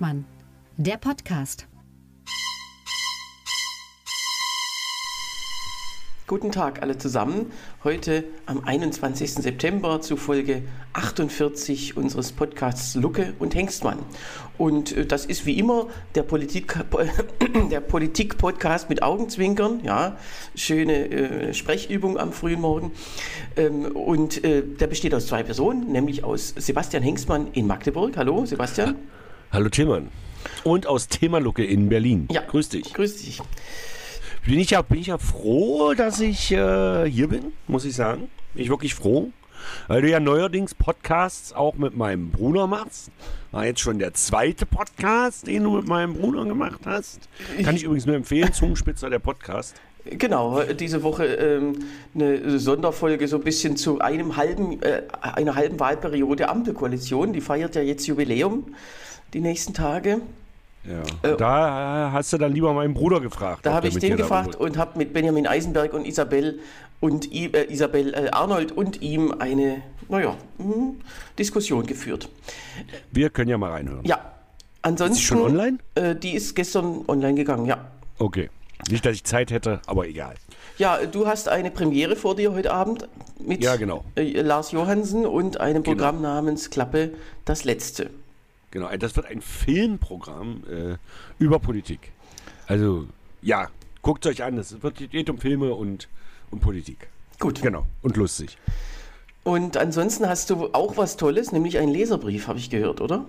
[0.00, 0.24] Hengstmann,
[0.78, 1.66] der Podcast.
[6.26, 7.52] Guten Tag alle zusammen.
[7.84, 9.34] Heute am 21.
[9.34, 10.62] September zu Folge
[10.94, 13.98] 48 unseres Podcasts Lucke und Hengstmann.
[14.56, 16.78] Und äh, das ist wie immer der Politik,
[17.70, 19.80] der Politik-Podcast mit Augenzwinkern.
[19.84, 20.16] Ja,
[20.54, 22.92] schöne äh, Sprechübung am frühen Morgen.
[23.54, 28.16] Ähm, und äh, der besteht aus zwei Personen, nämlich aus Sebastian Hengstmann in Magdeburg.
[28.16, 28.96] Hallo, Sebastian.
[29.52, 30.08] Hallo Tillmann.
[30.64, 32.28] Und aus Themalucke in Berlin.
[32.30, 32.94] Ja, grüß dich.
[32.94, 33.40] Grüß dich
[34.46, 38.28] bin ich ja, bin ich ja froh, dass ich äh, hier bin, muss ich sagen.
[38.54, 39.30] Bin ich wirklich froh.
[39.88, 43.10] Weil du ja neuerdings Podcasts auch mit meinem Bruder machst.
[43.50, 47.28] War jetzt schon der zweite Podcast, den du mit meinem Bruder gemacht hast.
[47.62, 49.76] Kann ich übrigens nur empfehlen, Zungenspitzer der Podcast.
[50.06, 51.78] Genau, diese Woche ähm,
[52.14, 57.34] eine Sonderfolge so ein bisschen zu einem halben, äh, einer halben Wahlperiode Ampelkoalition.
[57.34, 58.74] Die feiert ja jetzt Jubiläum
[59.32, 60.20] die nächsten Tage.
[60.84, 61.30] Ja.
[61.30, 63.66] Äh, da hast du dann lieber meinen Bruder gefragt.
[63.66, 66.60] Da habe ich den gefragt und habe mit Benjamin Eisenberg und Isabel
[67.00, 70.94] und äh, Isabel äh, Arnold und ihm eine, naja, mh,
[71.38, 72.28] Diskussion geführt.
[73.10, 74.04] Wir können ja mal reinhören.
[74.04, 74.32] Ja.
[74.82, 75.12] Ansonsten.
[75.12, 75.78] Ist die schon online?
[75.94, 77.90] Äh, die ist gestern online gegangen, ja.
[78.18, 78.48] Okay.
[78.88, 80.34] Nicht, dass ich Zeit hätte, aber egal.
[80.78, 83.06] Ja, du hast eine Premiere vor dir heute Abend
[83.38, 84.04] mit ja, genau.
[84.16, 85.96] Äh, Lars Johansen und einem genau.
[85.96, 87.12] Programm namens Klappe
[87.44, 88.08] das Letzte.
[88.70, 90.96] Genau, das wird ein Filmprogramm äh,
[91.38, 92.12] über Politik.
[92.66, 93.06] Also,
[93.42, 93.68] ja,
[94.02, 94.58] guckt es euch an.
[94.58, 96.08] Es wird, geht um Filme und
[96.50, 97.08] um Politik.
[97.38, 97.62] Gut.
[97.62, 98.58] Genau, und lustig.
[99.42, 103.24] Und ansonsten hast du auch was Tolles, nämlich einen Leserbrief, habe ich gehört, oder?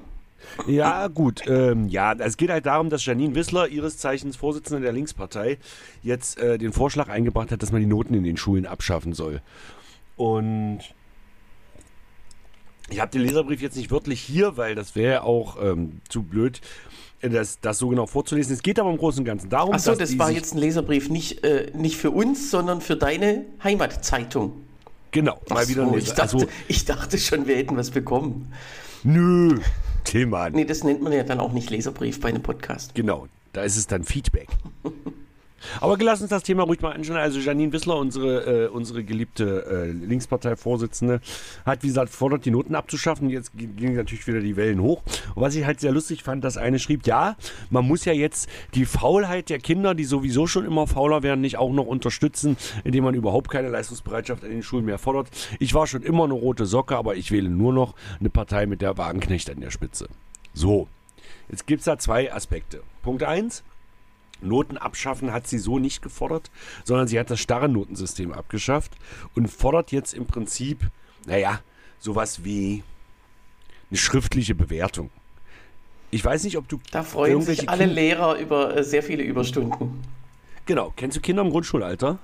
[0.67, 1.43] Ja, gut.
[1.47, 5.57] Ähm, ja, es geht halt darum, dass Janine Wissler, ihres Zeichens Vorsitzende der Linkspartei,
[6.03, 9.41] jetzt äh, den Vorschlag eingebracht hat, dass man die Noten in den Schulen abschaffen soll.
[10.17, 10.81] Und
[12.91, 16.61] ich habe den Leserbrief jetzt nicht wörtlich hier, weil das wäre auch ähm, zu blöd,
[17.21, 18.53] das, das so genau vorzulesen.
[18.53, 21.43] Es geht aber im Großen und Ganzen darum, Achso, das war jetzt ein Leserbrief nicht,
[21.43, 24.53] äh, nicht für uns, sondern für deine Heimatzeitung.
[25.11, 28.51] Genau, mal wieder so, ich, dachte, also, ich dachte schon, wir hätten was bekommen.
[29.03, 29.59] Nö,
[30.03, 30.49] Thema.
[30.49, 32.95] Nee, das nennt man ja dann auch nicht Leserbrief bei einem Podcast.
[32.95, 34.47] Genau, da ist es dann Feedback.
[35.79, 37.17] Aber lass uns das Thema ruhig mal anschauen.
[37.17, 41.21] Also Janine Wissler, unsere, äh, unsere geliebte äh, Linksparteivorsitzende,
[41.65, 43.29] hat wie gesagt fordert, die Noten abzuschaffen.
[43.29, 45.01] Jetzt gingen natürlich wieder die Wellen hoch.
[45.35, 47.35] Und was ich halt sehr lustig fand, dass eine schrieb, ja,
[47.69, 51.57] man muss ja jetzt die Faulheit der Kinder, die sowieso schon immer fauler werden, nicht
[51.57, 55.29] auch noch unterstützen, indem man überhaupt keine Leistungsbereitschaft an den Schulen mehr fordert.
[55.59, 58.81] Ich war schon immer eine rote Socke, aber ich wähle nur noch eine Partei mit
[58.81, 60.07] der Wagenknecht an der Spitze.
[60.53, 60.87] So,
[61.49, 62.81] jetzt gibt es da zwei Aspekte.
[63.03, 63.63] Punkt 1,
[64.41, 66.51] Noten abschaffen hat sie so nicht gefordert,
[66.83, 68.91] sondern sie hat das starre Notensystem abgeschafft
[69.35, 70.89] und fordert jetzt im Prinzip,
[71.25, 71.61] naja,
[71.99, 72.83] sowas wie
[73.89, 75.09] eine schriftliche Bewertung.
[76.11, 76.79] Ich weiß nicht, ob du.
[76.91, 80.01] Da freuen sich alle kind Lehrer über äh, sehr viele Überstunden.
[80.65, 80.93] Genau.
[80.95, 82.19] Kennst du Kinder im Grundschulalter?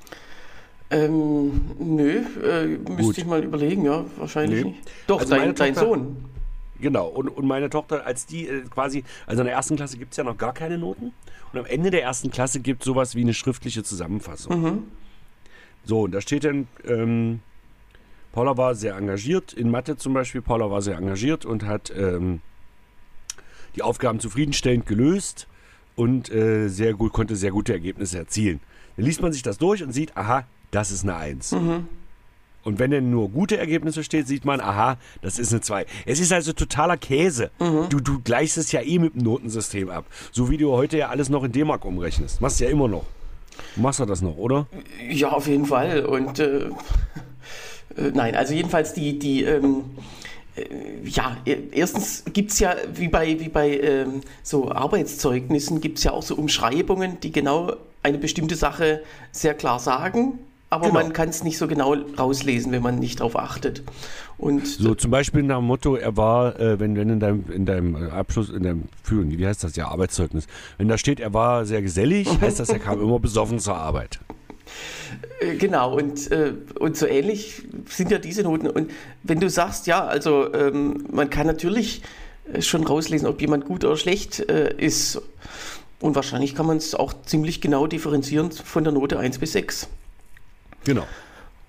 [0.90, 4.72] Ähm, nö, äh, müsste ich mal überlegen, ja, wahrscheinlich nee.
[4.72, 4.92] nicht.
[5.08, 6.18] Doch, also dein, dein Sohn.
[6.80, 10.12] Genau, und, und meine Tochter, als die äh, quasi, also in der ersten Klasse gibt
[10.12, 11.14] es ja noch gar keine Noten.
[11.54, 14.62] Und am Ende der ersten Klasse gibt es sowas wie eine schriftliche Zusammenfassung.
[14.62, 14.84] Mhm.
[15.86, 17.40] So, und da steht dann, ähm,
[18.34, 22.42] Paula war sehr engagiert, in Mathe zum Beispiel, Paula war sehr engagiert und hat ähm,
[23.76, 25.48] die Aufgaben zufriedenstellend gelöst
[25.96, 28.60] und äh, sehr gut, konnte sehr gute Ergebnisse erzielen.
[28.96, 31.54] Dann liest man sich das durch und sieht, aha, das ist eine Eins.
[31.54, 31.88] Mhm.
[32.68, 35.86] Und wenn denn nur gute Ergebnisse steht, sieht man, aha, das ist eine 2.
[36.06, 37.50] Es ist also totaler Käse.
[37.60, 37.88] Mhm.
[37.88, 40.04] Du, du gleichst es ja eh mit dem Notensystem ab.
[40.34, 42.42] So wie du heute ja alles noch in D-Mark umrechnest.
[42.42, 43.06] Machst du ja immer noch.
[43.78, 44.68] Machst du das noch, oder?
[45.10, 46.06] Ja, auf jeden Fall.
[46.06, 46.72] Und äh, äh,
[48.14, 49.86] nein, also jedenfalls die, die ähm,
[50.58, 50.66] äh,
[51.06, 56.04] ja, e, erstens gibt es ja, wie bei, wie bei ähm, so Arbeitszeugnissen, gibt es
[56.04, 61.02] ja auch so Umschreibungen, die genau eine bestimmte Sache sehr klar sagen aber genau.
[61.02, 63.84] man kann es nicht so genau rauslesen, wenn man nicht darauf achtet.
[64.38, 67.66] Und so zum Beispiel nach dem Motto, er war, äh, wenn, wenn in deinem, in
[67.66, 70.46] deinem Abschluss, in deinem Führung, wie heißt das ja, Arbeitszeugnis,
[70.78, 74.20] wenn da steht, er war sehr gesellig, heißt das, er kam immer besoffen zur Arbeit.
[75.40, 78.68] Äh, genau, und, äh, und so ähnlich sind ja diese Noten.
[78.68, 78.92] Und
[79.24, 82.02] wenn du sagst, ja, also ähm, man kann natürlich
[82.52, 85.22] äh, schon rauslesen, ob jemand gut oder schlecht äh, ist.
[86.00, 89.88] Und wahrscheinlich kann man es auch ziemlich genau differenzieren von der Note 1 bis 6.
[90.84, 91.08] Genau.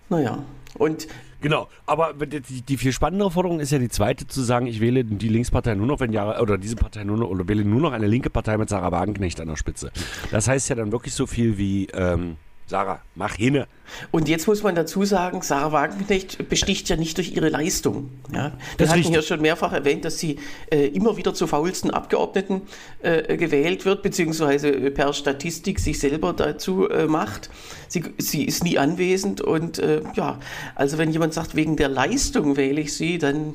[0.08, 0.42] Naja,
[0.78, 1.08] und
[1.40, 5.04] Genau, aber die, die, viel spannendere Forderung ist ja die zweite, zu sagen, ich wähle
[5.04, 7.92] die Linkspartei nur noch, wenn Jahre, oder diese Partei nur noch, oder wähle nur noch
[7.92, 9.92] eine linke Partei mit Sarah Wagenknecht an der Spitze.
[10.32, 13.66] Das heißt ja dann wirklich so viel wie, ähm, Sarah, mach hinne.
[14.10, 18.10] Und jetzt muss man dazu sagen, Sarah Wagenknecht besticht ja nicht durch ihre Leistung.
[18.30, 18.52] Ja?
[18.52, 19.14] Wir Das hatten richtig.
[19.14, 20.38] hier schon mehrfach erwähnt, dass sie
[20.70, 22.62] äh, immer wieder zur faulsten Abgeordneten
[23.00, 27.48] äh, gewählt wird, beziehungsweise äh, per Statistik sich selber dazu äh, macht.
[27.88, 30.38] Sie, sie ist nie anwesend und äh, ja,
[30.74, 33.54] also wenn jemand sagt, wegen der Leistung wähle ich sie, dann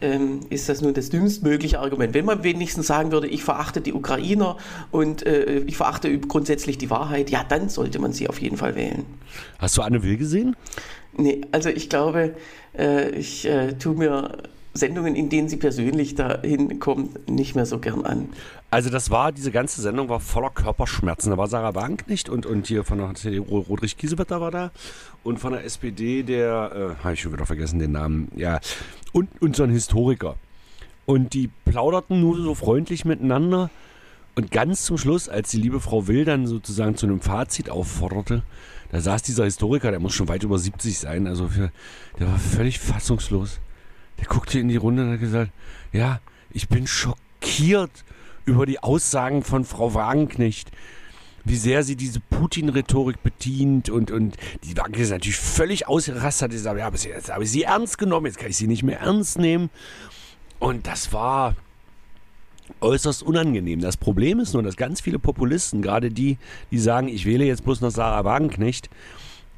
[0.00, 2.14] ähm, ist das nun das dümmstmögliche Argument.
[2.14, 4.56] Wenn man wenigstens sagen würde, ich verachte die Ukrainer
[4.90, 8.76] und äh, ich verachte grundsätzlich die Wahrheit, ja, dann sollte man sie auf jeden Fall
[8.76, 9.04] wählen.
[9.58, 10.56] Hast du Anne Will gesehen?
[11.16, 12.34] Nee, also ich glaube,
[12.76, 14.36] äh, ich äh, tue mir
[14.76, 18.28] Sendungen, in denen sie persönlich dahin kommt, nicht mehr so gern an.
[18.70, 21.30] Also das war, diese ganze Sendung war voller Körperschmerzen.
[21.30, 24.70] Da war Sarah Wagenknecht und, und hier von der CDU Rodrich Kiesewetter war da
[25.24, 28.60] und von der SPD der, äh, habe ich schon wieder vergessen den Namen, ja,
[29.12, 30.36] und, und so ein Historiker.
[31.04, 33.70] Und die plauderten nur so freundlich miteinander
[34.34, 38.42] und ganz zum Schluss, als die liebe Frau Will dann sozusagen zu einem Fazit aufforderte,
[38.90, 41.72] da saß dieser Historiker, der muss schon weit über 70 sein, also für,
[42.18, 43.60] der war völlig fassungslos.
[44.18, 45.50] Der guckte in die Runde und hat gesagt,
[45.92, 46.20] ja,
[46.50, 48.04] ich bin schockiert
[48.44, 50.70] über die Aussagen von Frau Wagenknecht,
[51.44, 56.50] wie sehr sie diese Putin-Rhetorik bedient und, und die Wagenknecht ist natürlich völlig ausgerastet, hat
[56.50, 59.00] gesagt, ja, aber jetzt habe ich sie ernst genommen, jetzt kann ich sie nicht mehr
[59.00, 59.70] ernst nehmen.
[60.58, 61.54] Und das war
[62.80, 63.80] äußerst unangenehm.
[63.80, 66.38] Das Problem ist nur, dass ganz viele Populisten, gerade die,
[66.70, 68.90] die sagen, ich wähle jetzt bloß noch Sarah Wagenknecht,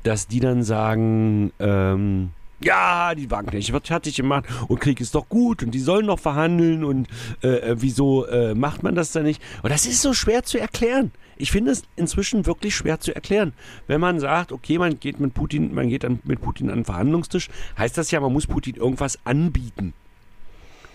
[0.03, 5.29] dass die dann sagen, ähm, ja, die Wagenknecht wird fertig gemacht und Krieg ist doch
[5.29, 7.09] gut und die sollen noch verhandeln und
[7.43, 9.41] äh, äh, wieso äh, macht man das dann nicht?
[9.63, 11.13] Und das ist so schwer zu erklären.
[11.37, 13.53] Ich finde es inzwischen wirklich schwer zu erklären.
[13.87, 16.85] Wenn man sagt, okay, man geht mit Putin, man geht dann mit Putin an den
[16.85, 19.95] Verhandlungstisch, heißt das ja, man muss Putin irgendwas anbieten.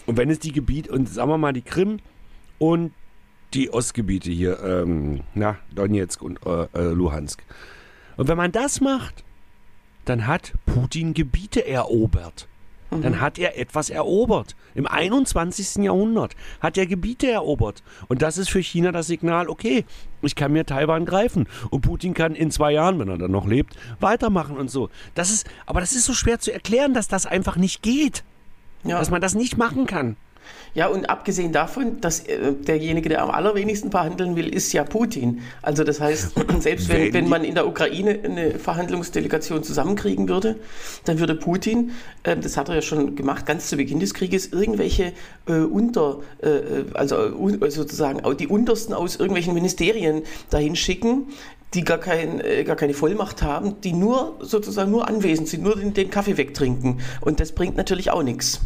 [0.05, 1.99] Und wenn es die Gebiete, und sagen wir mal die Krim
[2.59, 2.91] und
[3.53, 7.41] die Ostgebiete hier, ähm, na, Donetsk und äh, äh, Luhansk.
[8.17, 9.23] Und wenn man das macht,
[10.05, 12.47] dann hat Putin Gebiete erobert.
[13.01, 14.55] Dann hat er etwas erobert.
[14.75, 15.83] Im 21.
[15.83, 17.83] Jahrhundert hat er Gebiete erobert.
[18.07, 19.85] Und das ist für China das Signal, okay,
[20.21, 21.47] ich kann mir Taiwan greifen.
[21.69, 24.89] Und Putin kann in zwei Jahren, wenn er dann noch lebt, weitermachen und so.
[25.15, 28.23] Das ist, aber das ist so schwer zu erklären, dass das einfach nicht geht.
[28.83, 28.99] Ja.
[28.99, 30.17] Dass man das nicht machen kann.
[30.75, 35.41] Ja, und abgesehen davon, dass äh, derjenige, der am allerwenigsten verhandeln will, ist ja Putin.
[35.61, 40.55] Also das heißt, selbst wenn, Wenn wenn man in der Ukraine eine Verhandlungsdelegation zusammenkriegen würde,
[41.05, 41.91] dann würde Putin,
[42.23, 45.13] äh, das hat er ja schon gemacht, ganz zu Beginn des Krieges, irgendwelche
[45.47, 50.75] äh, unter, äh, äh, also äh, un- sozusagen auch die untersten aus irgendwelchen Ministerien dahin
[50.75, 51.27] schicken,
[51.75, 55.75] die gar, kein, äh, gar keine Vollmacht haben, die nur sozusagen nur anwesend sind, nur
[55.75, 56.99] den, den Kaffee wegtrinken.
[57.21, 58.61] Und das bringt natürlich auch nichts.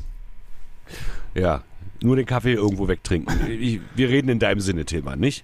[1.35, 1.63] Ja,
[2.01, 3.35] nur den Kaffee irgendwo wegtrinken.
[3.49, 5.43] Ich, wir reden in deinem Sinne, Tillmann, nicht?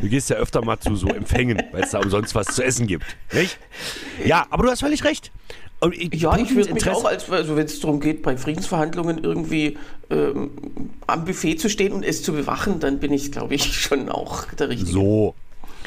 [0.00, 2.86] Du gehst ja öfter mal zu so Empfängen, weil es da umsonst was zu essen
[2.86, 3.58] gibt, nicht?
[4.24, 5.32] Ja, aber du hast völlig recht.
[5.92, 9.78] Ich, Ja, ich würde mich auch, als, also wenn es darum geht, bei Friedensverhandlungen irgendwie
[10.10, 10.50] ähm,
[11.06, 14.44] am Buffet zu stehen und es zu bewachen, dann bin ich, glaube ich, schon auch
[14.54, 14.90] der Richtige.
[14.90, 15.34] So.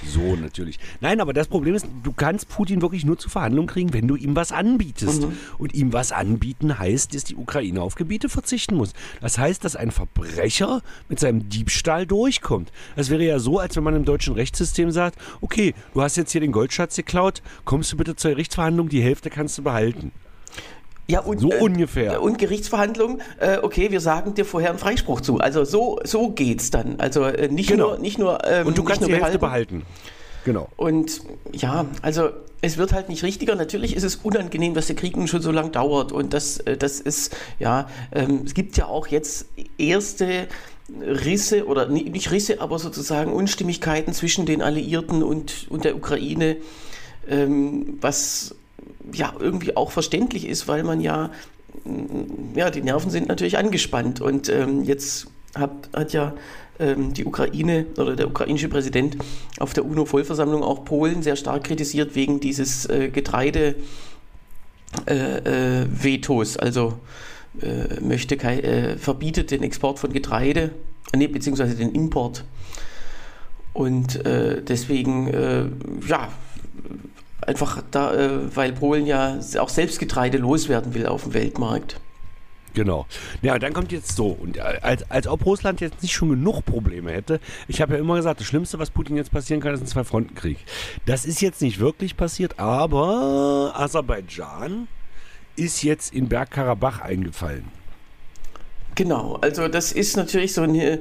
[0.05, 0.79] So, natürlich.
[0.99, 4.15] Nein, aber das Problem ist, du kannst Putin wirklich nur zur Verhandlung kriegen, wenn du
[4.15, 5.27] ihm was anbietest.
[5.57, 8.93] Und ihm was anbieten heißt, dass die Ukraine auf Gebiete verzichten muss.
[9.21, 12.71] Das heißt, dass ein Verbrecher mit seinem Diebstahl durchkommt.
[12.95, 16.31] Das wäre ja so, als wenn man im deutschen Rechtssystem sagt, okay, du hast jetzt
[16.31, 20.11] hier den Goldschatz geklaut, kommst du bitte zur Gerichtsverhandlung, die Hälfte kannst du behalten.
[21.07, 22.21] Ja, und, So ungefähr.
[22.21, 25.39] Und Gerichtsverhandlungen, äh, okay, wir sagen dir vorher einen Freispruch zu.
[25.39, 26.99] Also so, so geht's dann.
[26.99, 27.89] Also äh, nicht Genau.
[27.89, 29.79] nur, nicht nur, ähm, Und du kannst nur die Hälfte behalten.
[29.79, 29.85] behalten.
[30.45, 30.69] Genau.
[30.77, 32.29] Und ja, also
[32.61, 33.55] es wird halt nicht richtiger.
[33.55, 36.11] Natürlich ist es unangenehm, dass der Krieg nun schon so lang dauert.
[36.11, 40.47] Und das, äh, das ist, ja, ähm, es gibt ja auch jetzt erste
[41.01, 46.57] Risse oder ni- nicht Risse, aber sozusagen Unstimmigkeiten zwischen den Alliierten und, und der Ukraine,
[47.27, 48.55] ähm, was
[49.13, 51.31] ja irgendwie auch verständlich ist, weil man ja,
[51.85, 54.21] mm, ja, die Nerven sind natürlich angespannt.
[54.21, 56.33] Und ähm, jetzt hat, hat ja
[56.79, 59.17] ähm, die Ukraine oder der ukrainische Präsident
[59.59, 63.75] auf der UNO-Vollversammlung auch Polen sehr stark kritisiert wegen dieses äh, Getreide
[65.07, 66.19] äh, äh,
[66.59, 66.99] also
[67.61, 70.71] äh, möchte äh, verbietet den Export von Getreide,
[71.13, 72.43] äh, nee, beziehungsweise den Import.
[73.73, 75.29] Und deswegen,
[76.05, 76.27] ja,
[77.41, 81.99] einfach da, äh, weil Polen ja auch selbst Getreide loswerden will auf dem Weltmarkt.
[82.73, 83.05] Genau.
[83.41, 84.27] Ja, dann kommt jetzt so.
[84.27, 87.39] Und äh, als, als ob Russland jetzt nicht schon genug Probleme hätte.
[87.67, 90.57] Ich habe ja immer gesagt, das Schlimmste, was Putin jetzt passieren kann, ist ein Zwei-Fronten-Krieg.
[91.05, 94.87] Das ist jetzt nicht wirklich passiert, aber Aserbaidschan
[95.57, 97.80] ist jetzt in Bergkarabach eingefallen.
[98.95, 100.99] Genau, also das ist natürlich so, eine,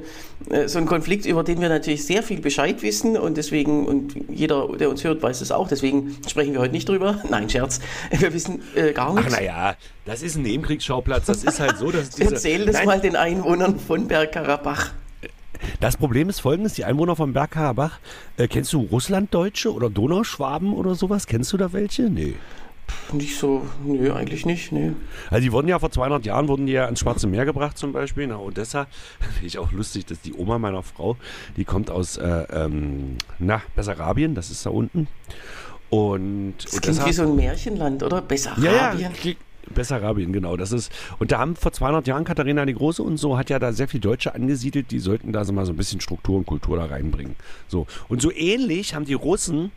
[0.49, 4.15] äh, so ein Konflikt, über den wir natürlich sehr viel Bescheid wissen und deswegen, und
[4.29, 7.21] jeder, der uns hört, weiß es auch, deswegen sprechen wir heute nicht drüber.
[7.31, 7.81] Nein, Scherz,
[8.11, 9.35] wir wissen äh, gar nichts.
[9.35, 12.31] Ach naja, das ist ein Nebenkriegsschauplatz, das ist halt so, dass diese...
[12.35, 14.93] Erzähl das Nein, mal den Einwohnern von Bergkarabach.
[15.81, 17.99] Das Problem ist folgendes, die Einwohner von Bergkarabach,
[18.37, 21.27] äh, kennst du Russlanddeutsche oder Donauschwaben oder sowas?
[21.27, 22.05] Kennst du da welche?
[22.05, 22.35] Nee.
[23.13, 24.93] Nicht so, nö, eigentlich nicht, nö.
[25.31, 27.93] Also die wurden ja vor 200 Jahren wurden die ja ans Schwarze Meer gebracht zum
[27.93, 28.87] Beispiel nach Odessa.
[29.21, 31.17] Finde ich auch lustig, dass die Oma meiner Frau,
[31.57, 35.09] die kommt aus äh, ähm, na, Bessarabien, das ist da unten.
[35.91, 38.23] Und Das klingt wie so ein Märchenland, oder?
[38.23, 38.73] Bessarabien.
[38.73, 39.11] ja, ja,
[39.75, 40.57] Bessarabien, genau.
[40.57, 43.59] Das ist, und da haben vor 200 Jahren Katharina die Große und so hat ja
[43.59, 46.47] da sehr viel Deutsche angesiedelt, die sollten da so mal so ein bisschen Struktur und
[46.47, 47.37] Kultur da reinbringen.
[47.69, 47.87] So.
[48.09, 49.71] Und so ähnlich haben die Russen,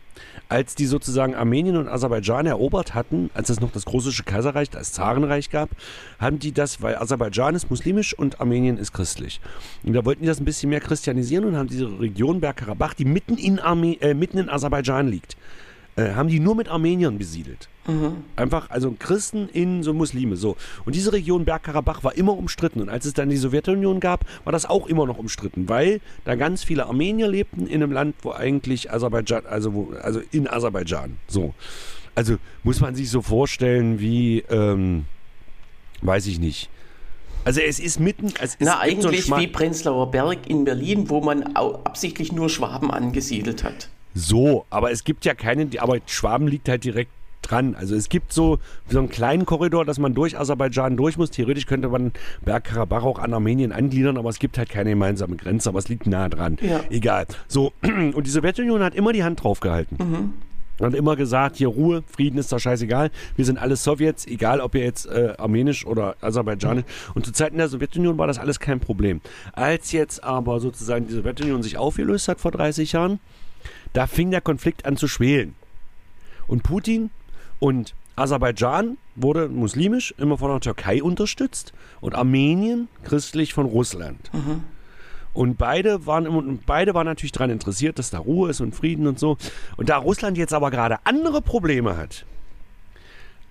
[0.48, 4.92] als die sozusagen Armenien und Aserbaidschan erobert hatten, als es noch das Russische Kaiserreich, das
[4.92, 5.70] Zarenreich gab,
[6.18, 9.40] haben die das, weil Aserbaidschan ist muslimisch und Armenien ist christlich.
[9.82, 13.04] Und da wollten die das ein bisschen mehr christianisieren und haben diese Region Bergkarabach, die
[13.04, 15.36] mitten in, Arme äh, mitten in Aserbaidschan liegt,
[15.96, 17.68] äh, haben die nur mit Armeniern besiedelt.
[18.36, 20.56] Einfach, also Christen in so Muslime, so.
[20.86, 22.80] Und diese Region Bergkarabach war immer umstritten.
[22.80, 26.34] Und als es dann die Sowjetunion gab, war das auch immer noch umstritten, weil da
[26.34, 31.18] ganz viele Armenier lebten in einem Land, wo eigentlich Aserbaidschan, also, wo, also in Aserbaidschan,
[31.28, 31.52] so.
[32.14, 35.04] Also muss man sich so vorstellen wie, ähm,
[36.00, 36.70] weiß ich nicht.
[37.44, 41.20] Also es ist mitten, es Na, so eigentlich Schma- wie Prenzlauer Berg in Berlin, wo
[41.20, 43.90] man absichtlich nur Schwaben angesiedelt hat.
[44.14, 47.10] So, aber es gibt ja keine, aber Schwaben liegt halt direkt
[47.44, 47.74] dran.
[47.74, 51.30] Also es gibt so, so einen kleinen Korridor, dass man durch Aserbaidschan durch muss.
[51.30, 52.12] Theoretisch könnte man
[52.44, 56.06] Bergkarabach auch an Armenien angliedern, aber es gibt halt keine gemeinsame Grenze, aber es liegt
[56.06, 56.58] nah dran.
[56.60, 56.80] Ja.
[56.90, 57.26] Egal.
[57.48, 59.96] So, und die Sowjetunion hat immer die Hand drauf gehalten.
[60.78, 63.10] Und hat immer gesagt, hier Ruhe, Frieden ist doch scheißegal.
[63.36, 66.84] Wir sind alle Sowjets, egal ob ihr jetzt äh, armenisch oder aserbaidschanisch.
[67.14, 69.20] Und zu Zeiten der Sowjetunion war das alles kein Problem.
[69.52, 73.20] Als jetzt aber sozusagen die Sowjetunion sich aufgelöst hat vor 30 Jahren,
[73.94, 75.54] da fing der Konflikt an zu schwelen.
[76.46, 77.10] Und Putin
[77.58, 84.30] und Aserbaidschan wurde muslimisch immer von der Türkei unterstützt und Armenien christlich von Russland.
[85.32, 89.18] Und beide waren, beide waren natürlich daran interessiert, dass da Ruhe ist und Frieden und
[89.18, 89.36] so.
[89.76, 92.24] Und da Russland jetzt aber gerade andere Probleme hat,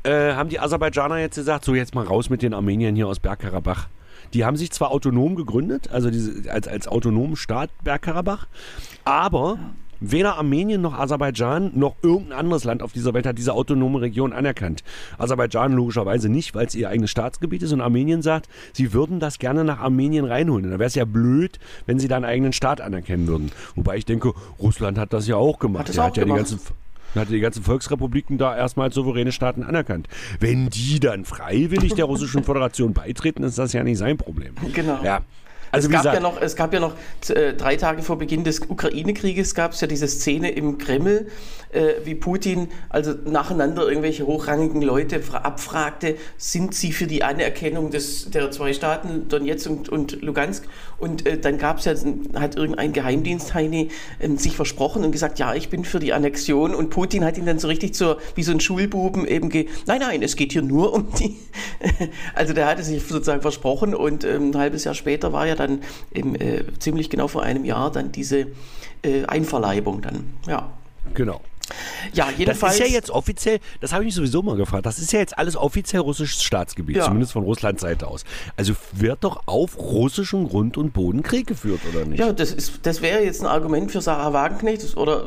[0.03, 3.19] äh, haben die Aserbaidschaner jetzt gesagt, so jetzt mal raus mit den Armeniern hier aus
[3.19, 3.87] Bergkarabach.
[4.33, 8.47] Die haben sich zwar autonom gegründet, also diese, als, als autonomen Staat Bergkarabach,
[9.03, 9.57] aber
[10.11, 14.33] weder Armenien noch Aserbaidschan noch irgendein anderes Land auf dieser Welt hat diese autonome Region
[14.33, 14.83] anerkannt.
[15.17, 19.39] Aserbaidschan logischerweise nicht, weil es ihr eigenes Staatsgebiet ist und Armenien sagt, sie würden das
[19.39, 20.69] gerne nach Armenien reinholen.
[20.69, 23.51] Da wäre es ja blöd, wenn sie da einen eigenen Staat anerkennen würden.
[23.75, 25.83] Wobei ich denke, Russland hat das ja auch gemacht.
[25.83, 26.49] Hat es Der auch hat ja die gemacht.
[26.49, 26.59] ganzen
[27.13, 30.07] dann hat er die ganzen Volksrepubliken da erstmal als souveräne Staaten anerkannt.
[30.39, 34.55] Wenn die dann freiwillig der Russischen Föderation beitreten, ist das ja nicht sein Problem.
[34.73, 34.99] Genau.
[35.03, 35.21] Ja.
[35.73, 36.93] Also es, wie gab gesagt, ja noch, es gab ja noch
[37.29, 41.27] äh, drei Tage vor Beginn des Ukraine-Krieges gab es ja diese Szene im Kreml,
[41.73, 47.91] äh, wie Putin also nacheinander irgendwelche hochrangigen Leute fra- abfragte, sind sie für die Anerkennung
[47.91, 50.65] des, der zwei Staaten, Donetsk und, und Lugansk?
[50.97, 51.93] Und äh, dann gab es ja,
[52.39, 53.89] hat irgendein Geheimdienstheini
[54.19, 56.73] ähm, sich versprochen und gesagt, ja, ich bin für die Annexion.
[56.73, 59.99] Und Putin hat ihn dann so richtig so, wie so ein Schulbuben eben, ge nein,
[59.99, 61.35] nein, es geht hier nur um die,
[62.35, 65.81] also der hatte sich sozusagen versprochen und ähm, ein halbes Jahr später war ja dann
[66.11, 68.47] im, äh, ziemlich genau vor einem Jahr dann diese
[69.03, 70.25] äh, Einverleibung dann.
[70.47, 70.71] Ja.
[71.13, 71.41] genau.
[72.13, 72.73] Ja, Das jedenfalls.
[72.75, 75.37] ist ja jetzt offiziell, das habe ich mich sowieso mal gefragt, das ist ja jetzt
[75.37, 77.05] alles offiziell russisches Staatsgebiet, Ja.
[77.05, 78.23] zumindest von Russlands Seite aus.
[78.57, 82.19] Also wird doch auf russischem Grund und Boden Krieg geführt, oder nicht?
[82.19, 85.25] Ja, das, ist, das wäre jetzt ein Argument für Sarah Wagenknecht, oder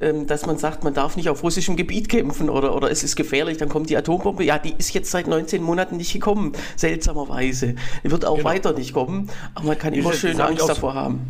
[0.00, 3.16] äh, dass man sagt, man darf nicht auf russischem Gebiet kämpfen oder, oder es ist
[3.16, 4.44] gefährlich, dann kommt die Atombombe.
[4.44, 7.74] Ja, die ist jetzt seit 19 Monaten nicht gekommen, seltsamerweise.
[8.04, 8.48] Die wird auch Genau.
[8.48, 10.68] weiter nicht kommen, aber man kann immer das schön Angst so.
[10.68, 11.20] davor haben.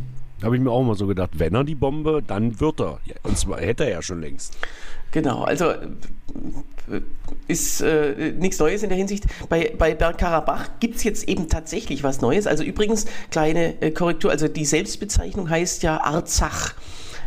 [0.43, 3.01] Habe ich mir auch mal so gedacht, wenn er die Bombe, dann wird er.
[3.25, 4.57] Und zwar hätte er ja schon längst.
[5.11, 5.73] Genau, also
[7.47, 9.25] ist äh, nichts Neues in der Hinsicht.
[9.49, 12.47] Bei, bei Bergkarabach gibt es jetzt eben tatsächlich was Neues.
[12.47, 16.75] Also übrigens, kleine äh, Korrektur, also die Selbstbezeichnung heißt ja Arzach.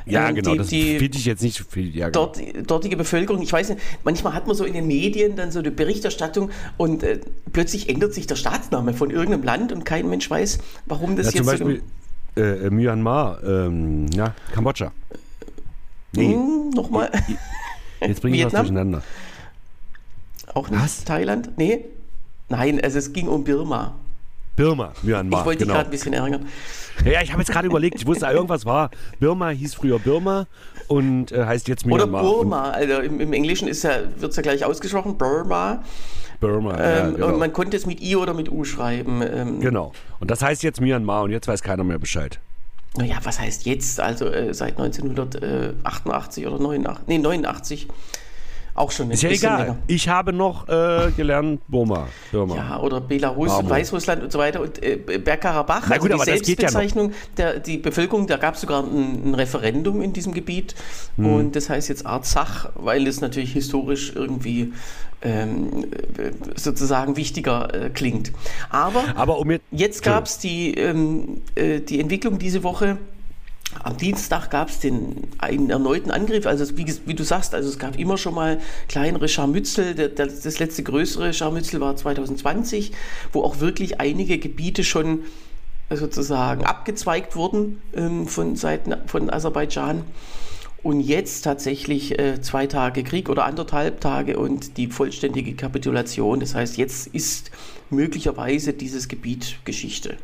[0.06, 1.96] Ja, Ähm, genau, die, das finde ich jetzt nicht so viel.
[1.96, 2.26] Ja, genau.
[2.26, 5.60] dort, dortige Bevölkerung, ich weiß nicht, manchmal hat man so in den Medien dann so
[5.60, 7.20] eine Berichterstattung und äh,
[7.54, 11.32] plötzlich ändert sich der Staatsname von irgendeinem Land und kein Mensch weiß, warum das ja,
[11.34, 11.84] jetzt zum so Beispiel
[12.36, 14.92] äh, Myanmar, ähm, ja, Kambodscha.
[16.14, 17.10] Nee, Hm, nochmal,
[18.02, 19.02] jetzt bringe ich was durcheinander.
[20.54, 21.04] auch nicht Was?
[21.06, 21.58] Thailand?
[21.58, 21.86] Nee?
[22.50, 23.96] Nein, also es ging um Birma.
[24.58, 25.40] Birma, Myanmar.
[25.40, 25.76] Ich wollte dich genau.
[25.78, 26.46] gerade ein bisschen ärgern.
[27.06, 28.92] Ja, ich habe jetzt gerade überlegt, ich wusste, irgendwas war.
[29.20, 30.46] Birma hieß früher Birma
[30.90, 32.22] und äh, heißt jetzt Oder Myanmar.
[32.22, 35.84] Burma, also im, im Englischen ja, wird es ja gleich ausgesprochen, Burma.
[36.42, 37.28] Und Birma, ja, Ähm, genau.
[37.28, 39.22] Und man konnte es mit I oder mit U schreiben.
[39.22, 39.92] Ähm, genau.
[40.20, 42.40] Und das heißt jetzt Myanmar und jetzt weiß keiner mehr Bescheid.
[42.98, 44.00] Naja, was heißt jetzt?
[44.00, 47.88] Also äh, seit 1988 oder 89, nee, 89.
[48.74, 49.62] Auch schon Ist ja egal.
[49.62, 49.78] länger.
[49.88, 52.08] Ich habe noch äh, gelernt Burma.
[52.32, 52.56] Birma.
[52.56, 53.70] Ja, oder Belarus, Bravo.
[53.70, 54.62] Weißrussland und so weiter.
[54.62, 56.70] Und äh, Bergkarabach, Na also gut, die aber das geht ja.
[56.70, 60.76] Selbstbezeichnung, der, die Bevölkerung, da gab es sogar ein, ein Referendum in diesem Gebiet.
[61.18, 61.26] Hm.
[61.34, 64.72] Und das heißt jetzt Arzach, weil es natürlich historisch irgendwie
[65.22, 65.84] ähm,
[66.18, 68.32] äh, sozusagen wichtiger äh, klingt.
[68.70, 69.64] Aber Aber um jetzt.
[69.72, 72.98] Jetzt gab es die, ähm, äh, die Entwicklung diese Woche.
[73.84, 76.46] Am Dienstag gab es den einen erneuten Angriff.
[76.46, 78.60] Also wie, wie du sagst, also es gab immer schon mal
[78.90, 79.96] kleinere Scharmützel.
[79.96, 82.92] Der, das letzte größere Scharmützel war 2020,
[83.32, 85.20] wo auch wirklich einige Gebiete schon
[85.90, 90.04] sozusagen abgezweigt wurden ähm, von Seiten von Aserbaidschan.
[90.84, 96.40] Und jetzt tatsächlich äh, zwei Tage Krieg oder anderthalb Tage und die vollständige Kapitulation.
[96.40, 97.52] Das heißt, jetzt ist
[97.92, 100.18] möglicherweise dieses Gebiet Geschichte.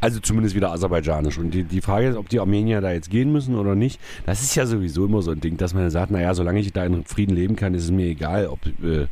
[0.00, 1.38] Also zumindest wieder aserbaidschanisch.
[1.38, 4.00] Und die, die Frage ist, ob die Armenier da jetzt gehen müssen oder nicht.
[4.24, 6.84] Das ist ja sowieso immer so ein Ding, dass man sagt, naja, solange ich da
[6.84, 8.64] in Frieden leben kann, ist es mir egal, ob.
[8.66, 9.08] Äh,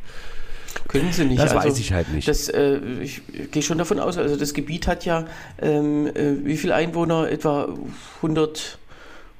[0.87, 1.39] Können sie nicht.
[1.39, 2.27] Das also, weiß ich halt nicht.
[2.27, 5.27] Das, äh, ich gehe schon davon aus, also das Gebiet hat ja,
[5.61, 7.29] ähm, äh, wie viele Einwohner?
[7.29, 7.69] Etwa
[8.17, 8.79] 100,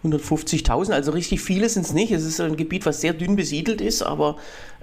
[0.04, 2.12] 150.000, also richtig viele sind es nicht.
[2.12, 4.38] Es ist ein Gebiet, was sehr dünn besiedelt ist, aber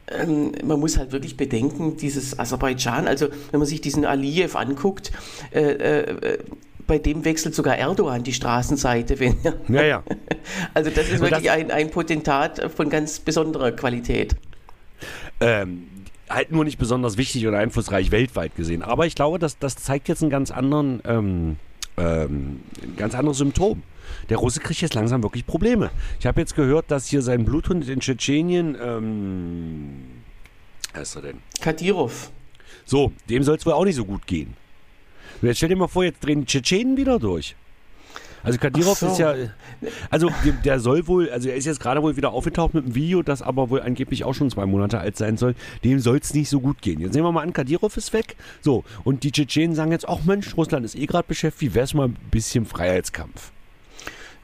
[0.09, 5.11] ähm, man muss halt wirklich bedenken, dieses Aserbaidschan, also wenn man sich diesen Aliyev anguckt,
[5.53, 6.39] äh, äh,
[6.87, 9.35] bei dem wechselt sogar Erdogan die Straßenseite, wenn
[9.69, 10.03] ja, ja.
[10.75, 14.37] Also das ist Und wirklich das- ein, ein Potentat von ganz besonderer Qualität.
[15.41, 15.89] ähm,
[16.29, 18.83] halt nur nicht besonders wichtig oder einflussreich weltweit gesehen.
[18.83, 21.57] Aber ich glaube, das, das zeigt jetzt einen ganz anderen, ähm,
[21.97, 23.83] ähm, ein ganz anderes Symptom.
[24.29, 25.91] Der Russe kriegt jetzt langsam wirklich Probleme.
[26.19, 30.03] Ich habe jetzt gehört, dass hier sein Bluthund in Tschetschenien, ähm,
[30.93, 31.39] wer ist er denn?
[31.61, 32.31] Kadirov.
[32.85, 34.55] So, dem soll es wohl auch nicht so gut gehen.
[35.41, 37.55] Und jetzt stell dir mal vor, jetzt drehen die Tschetschenen wieder durch.
[38.47, 39.09] Also Kadirov so.
[39.09, 39.35] ist ja,
[40.09, 40.31] also
[40.65, 43.43] der, soll wohl, also er ist jetzt gerade wohl wieder aufgetaucht mit einem Video, das
[43.43, 45.57] aber wohl angeblich auch schon zwei Monate alt sein soll.
[45.83, 47.01] Dem soll es nicht so gut gehen.
[47.01, 48.37] Jetzt nehmen wir mal an, Kadirov ist weg.
[48.61, 51.93] So, und die Tschetschenen sagen jetzt, ach Mensch, Russland ist eh gerade beschäftigt, wie wär's
[51.93, 53.51] mal ein bisschen Freiheitskampf?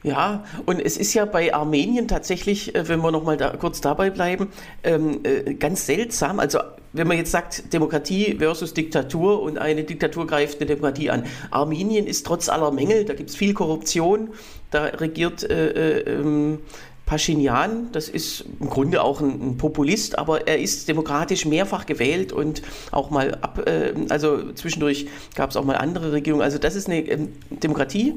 [0.03, 4.09] Ja, und es ist ja bei Armenien tatsächlich, äh, wenn wir nochmal da, kurz dabei
[4.09, 4.49] bleiben,
[4.83, 6.39] ähm, äh, ganz seltsam.
[6.39, 6.59] Also
[6.91, 11.23] wenn man jetzt sagt, Demokratie versus Diktatur und eine Diktatur greift eine Demokratie an.
[11.51, 14.29] Armenien ist trotz aller Mängel, da gibt es viel Korruption,
[14.71, 16.59] da regiert äh, äh, ähm,
[17.05, 22.31] Pashinyan, das ist im Grunde auch ein, ein Populist, aber er ist demokratisch mehrfach gewählt
[22.31, 22.61] und
[22.91, 26.43] auch mal ab, äh, also zwischendurch gab es auch mal andere Regierungen.
[26.43, 28.15] Also das ist eine ähm, Demokratie.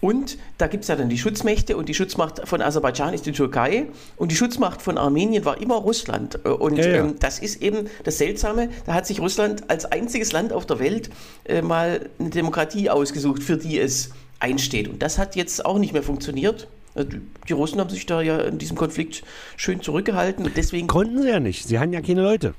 [0.00, 3.32] Und da gibt es ja dann die Schutzmächte und die Schutzmacht von Aserbaidschan ist die
[3.32, 3.86] Türkei
[4.16, 6.38] und die Schutzmacht von Armenien war immer Russland.
[6.44, 6.96] Äh, Und Ja, ja.
[7.04, 10.78] Ähm, das ist eben das Seltsame, da hat sich Russland als einziges Land auf der
[10.78, 11.10] Welt
[11.44, 14.88] äh, mal eine Demokratie ausgesucht, für die es einsteht.
[14.88, 16.66] Und das hat jetzt auch nicht mehr funktioniert.
[16.94, 17.10] Also
[17.46, 19.22] die- Russen haben sich da ja in diesem Konflikt
[19.56, 21.68] schön zurückgehalten deswegen Konnten sie ja nicht.
[21.68, 22.54] Sie hatten ja keine Leute.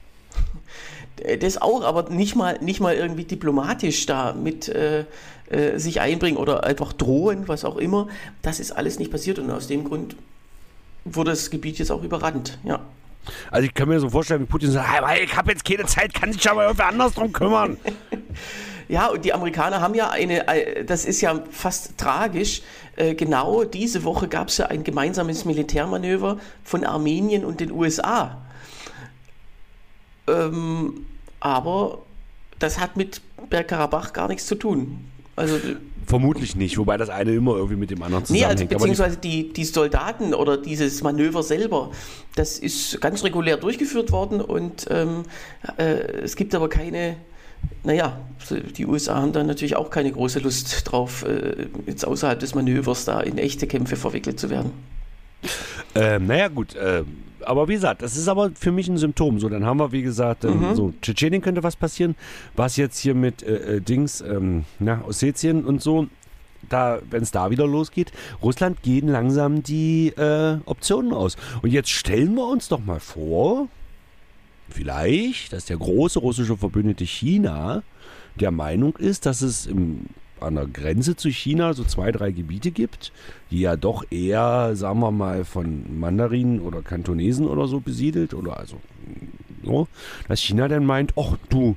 [1.23, 5.05] äh, das auch, aber nicht mal, nicht mal irgendwie diplomatisch da mit äh,
[5.51, 8.07] äh, sich einbringen oder einfach drohen, was auch immer.
[8.41, 10.15] Das ist alles nicht passiert und aus dem Grund
[11.05, 12.57] wurde das Gebiet jetzt auch überrannt.
[12.63, 12.79] Ja.
[13.51, 16.13] Also ich kann mir so vorstellen, wie Putin sagt, "Hey, ich habe jetzt keine Zeit,
[16.13, 17.77] kann sich aber irgendwer anders drum kümmern.
[18.91, 22.61] Ja, und die Amerikaner haben ja eine, äh, das ist ja fast tragisch,
[22.97, 28.41] äh, genau diese Woche gab es ja ein gemeinsames Militärmanöver von Armenien und den USA.
[30.27, 31.05] Ähm,
[31.39, 31.99] aber
[32.59, 35.10] das hat mit Bergkarabach gar nichts zu tun.
[35.35, 35.57] Also
[36.07, 38.73] Vermutlich nicht, wobei das eine immer irgendwie mit dem anderen Nee, also zusammenhängt.
[38.75, 41.91] Aber die- beziehungsweise die, die Soldaten oder dieses Manöver selber,
[42.35, 45.23] das ist ganz regulär durchgeführt worden und ähm,
[45.77, 45.83] äh,
[46.23, 47.15] es gibt aber keine,
[47.83, 48.19] naja,
[48.75, 53.05] die USA haben da natürlich auch keine große Lust drauf, äh, jetzt außerhalb des Manövers
[53.05, 54.71] da in echte Kämpfe verwickelt zu werden.
[55.95, 56.75] Ähm, naja, gut.
[56.79, 57.05] Ähm,
[57.43, 59.39] aber wie gesagt, das ist aber für mich ein Symptom.
[59.39, 60.75] So, dann haben wir, wie gesagt, ähm, Mhm.
[60.75, 62.15] so Tschetschenien könnte was passieren.
[62.55, 66.07] Was jetzt hier mit äh, äh, Dings, ähm, na, Ossetien und so,
[66.69, 68.11] da, wenn es da wieder losgeht,
[68.43, 71.35] Russland gehen langsam die äh, Optionen aus.
[71.63, 73.67] Und jetzt stellen wir uns doch mal vor,
[74.69, 77.83] vielleicht, dass der große russische Verbündete China
[78.35, 80.05] der Meinung ist, dass es im,
[80.41, 83.11] an der Grenze zu China so zwei, drei Gebiete gibt,
[83.51, 88.57] die ja doch eher, sagen wir mal, von Mandarinen oder Kantonesen oder so besiedelt oder
[88.57, 88.77] also
[89.63, 89.87] so,
[90.27, 91.75] dass China dann meint, ach du,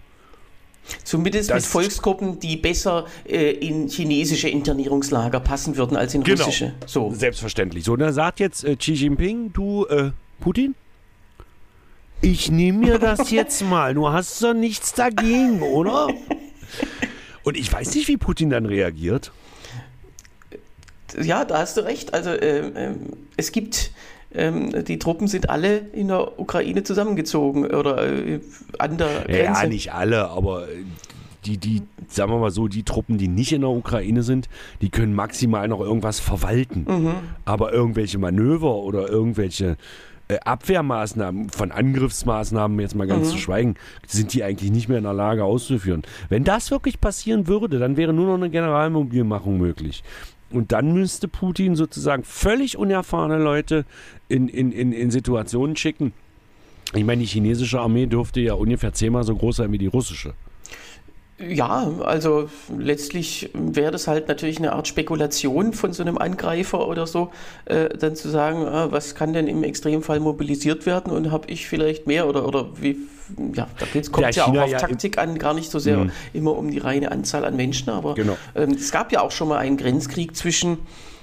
[1.03, 6.44] Zumindest Das- mit Volksgruppen, die besser äh, in chinesische Internierungslager passen würden als in Genau.
[6.44, 6.74] russische.
[6.87, 7.11] So.
[7.11, 7.85] Selbstverständlich.
[7.85, 10.74] So, da sagt jetzt äh, Xi Jinping, du, äh, Putin,
[12.20, 13.94] ich nehme mir das jetzt mal.
[13.94, 16.09] Du hast doch nichts dagegen, oder?
[17.45, 19.31] Und ich weiß nicht, wie Putin dann reagiert.
[21.23, 22.13] Ja, da hast du recht.
[22.15, 22.97] Also ähm, ähm,
[23.37, 23.93] es gibt,
[24.35, 28.41] ähm, die Truppen sind alle in der Ukraine zusammengezogen oder äh,
[28.79, 29.69] an der Ja, Grenze.
[29.69, 30.85] nicht alle, aber äh,
[31.45, 34.49] die, die, sagen wir mal so, die Truppen, die nicht in der Ukraine sind,
[34.81, 36.87] die können maximal noch irgendwas verwalten.
[36.89, 37.15] Mhm.
[37.45, 39.77] Aber irgendwelche Manöver oder irgendwelche
[40.29, 43.11] äh, Abwehrmaßnahmen, von Angriffsmaßnahmen jetzt mal Mhm.
[43.11, 43.75] ganz zu schweigen,
[44.07, 46.03] sind die eigentlich nicht mehr in der Lage auszuführen.
[46.29, 50.03] Wenn das wirklich passieren würde, dann wäre nur noch eine Generalmobilmachung möglich.
[50.51, 53.85] Und dann müsste Putin sozusagen völlig unerfahrene Leute
[54.29, 56.13] in, in, in, in Situationen schicken.
[56.95, 60.35] Ich meine, die chinesische Armee dürfte ja ungefähr zehnmal so groß sein wie die russische.
[61.38, 67.09] Ja, also letztlich wäre das halt natürlich eine Art Spekulation von so einem Angreifer oder
[67.09, 67.33] so,
[67.64, 71.66] äh, dann zu sagen, ah, was kann denn im Extremfall mobilisiert werden und habe ich
[71.66, 72.99] vielleicht mehr oder, oder wie,
[73.53, 76.07] ja, da kommt Ja, es ja auch auf ja Taktik an, gar nicht so sehr
[76.33, 78.37] immer um die reine Anzahl an Menschen, aber Genau.
[78.55, 80.79] ähm, es gab ja auch schon mal einen Grenzkrieg zwischen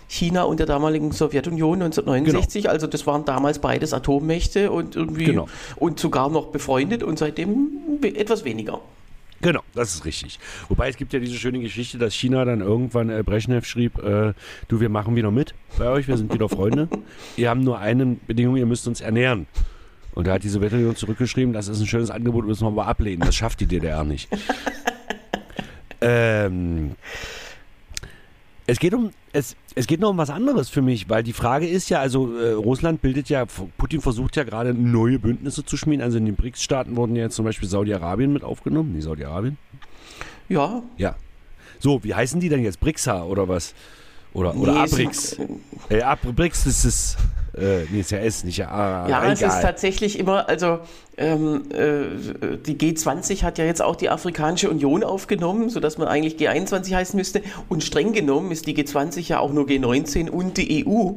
[0.10, 5.48] China und der damaligen Sowjetunion 1969, also das waren damals beides Atommächte und irgendwie Genau.
[5.78, 7.70] und sogar noch befreundet und seitdem
[8.02, 8.82] etwas weniger.
[9.42, 10.40] Genau, das ist richtig.
[10.70, 14.34] Wobei es gibt ja diese schöne Geschichte, dass China dann irgendwann äh, Brezhnev schrieb, äh,
[14.68, 16.88] du, wir machen wieder mit bei euch, wir sind wieder Freunde.
[17.38, 19.48] ihr habt nur eine Bedingung, ihr müsst uns ernähren.
[20.14, 23.22] Und da hat die Sowjetunion zurückgeschrieben, das ist ein schönes Angebot, müssen wir aber ablehnen.
[23.22, 24.30] Das schafft die DDR nicht.
[26.02, 26.96] ähm,
[28.72, 31.68] es geht um es, es geht noch um was anderes für mich, weil die Frage
[31.68, 33.46] ist ja, also äh, Russland bildet ja,
[33.78, 36.02] Putin versucht ja gerade neue Bündnisse zu schmieden.
[36.02, 38.94] Also in den BRICS-Staaten wurden ja jetzt zum Beispiel Saudi-Arabien mit aufgenommen.
[38.94, 39.58] Nee, Saudi-Arabien?
[40.48, 41.16] Ja, Ja.
[41.80, 42.80] So, wie heißen die denn jetzt?
[42.80, 43.74] BRICSA oder was?
[44.34, 45.38] Oder, oder Nee, ABRICS?
[45.90, 47.18] Äh, ABRICS ist es.
[47.58, 49.10] Äh, nee, ist ja S, nicht ja A.
[49.10, 49.62] Ja, es ist egal.
[49.62, 50.80] tatsächlich immer, also
[51.18, 56.36] ähm, äh, die G20 hat ja jetzt auch die Afrikanische Union aufgenommen, sodass man eigentlich
[56.36, 57.42] G21 heißen müsste.
[57.68, 61.12] Und streng genommen ist die G20 ja auch nur G19 und die EU.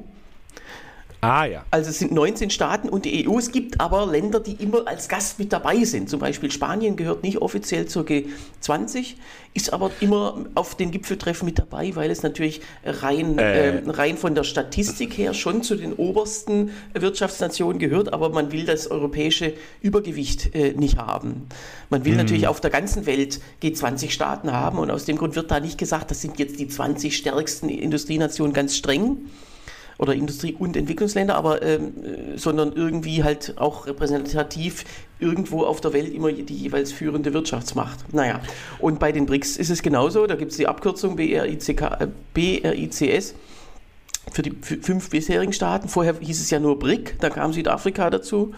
[1.25, 1.65] Ah, ja.
[1.71, 3.39] Also es sind 19 Staaten und die EU.
[3.39, 6.11] Es gibt aber Länder, die immer als Gast mit dabei sind.
[6.11, 9.15] Zum Beispiel Spanien gehört nicht offiziell zur G20,
[9.55, 13.79] ist aber immer auf den Gipfeltreffen mit dabei, weil es natürlich rein, Äh.
[13.79, 18.67] äh, rein von der Statistik her schon zu den obersten Wirtschaftsnationen gehört, aber man will
[18.67, 21.47] das europäische Übergewicht äh, nicht haben.
[21.89, 25.51] Man will natürlich auf der ganzen Welt G20 Staaten haben und aus dem Grund wird
[25.51, 29.19] da nicht gesagt, das sind jetzt die 20 stärksten Industrienationen ganz streng
[29.99, 31.93] oder Industrie- und Entwicklungsländer, aber ähm,
[32.35, 34.85] äh, sondern irgendwie halt auch repräsentativ
[35.19, 38.13] irgendwo auf der Welt immer die jeweils führende Wirtschaftsmacht.
[38.13, 38.41] Naja,
[38.79, 43.35] und bei den BRICS ist es genauso, da gibt es die Abkürzung BRICK, äh, BRICS
[44.33, 45.89] für die fünf bisherigen Staaten.
[45.89, 48.55] Vorher hieß es ja nur BRIC, da kam Südafrika dazu.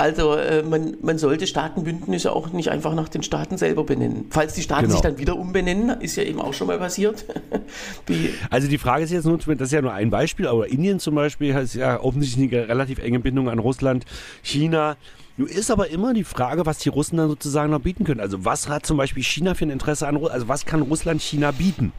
[0.00, 4.28] Also äh, man, man sollte Staatenbündnisse auch nicht einfach nach den Staaten selber benennen.
[4.30, 4.92] Falls die Staaten Genau.
[4.94, 7.26] sich dann wieder umbenennen, ist ja eben auch schon mal passiert.
[8.06, 11.00] Wie, Also die Frage ist jetzt nur, das ist ja nur ein Beispiel, aber Indien
[11.00, 14.06] zum Beispiel hat ja offensichtlich eine relativ enge Bindung an Russland,
[14.42, 14.96] China.
[15.36, 18.20] Nun ist aber immer die Frage, was die Russen dann sozusagen noch bieten können.
[18.20, 20.34] Also was hat zum Beispiel China für ein Interesse an Russland?
[20.34, 21.92] Also was kann Russland China bieten?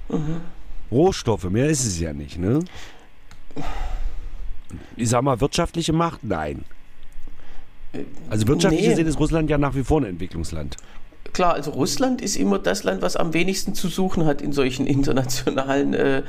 [0.92, 2.62] Rohstoffe, mehr ist es ja nicht, ne?
[4.96, 6.24] Ich sag mal, wirtschaftliche Macht?
[6.24, 6.66] Nein.
[8.30, 8.90] Also wirtschaftlich nee.
[8.90, 10.78] gesehen ist Russland ja nach wie vor ein Entwicklungsland.
[11.34, 14.88] Klar, also Russland ist immer das Land, was am wenigsten zu suchen hat in solchen
[14.96, 16.24] internationalen, äh, äh,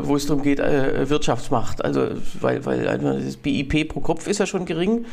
[0.00, 1.84] wo es darum geht, äh, Wirtschaftsmacht.
[1.84, 2.08] Also
[2.40, 5.06] weil, weil einfach das BIP pro Kopf ist ja schon gering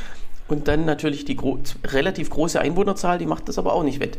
[0.48, 4.18] und dann natürlich die gro relativ große Einwohnerzahl, die macht das aber auch nicht wett.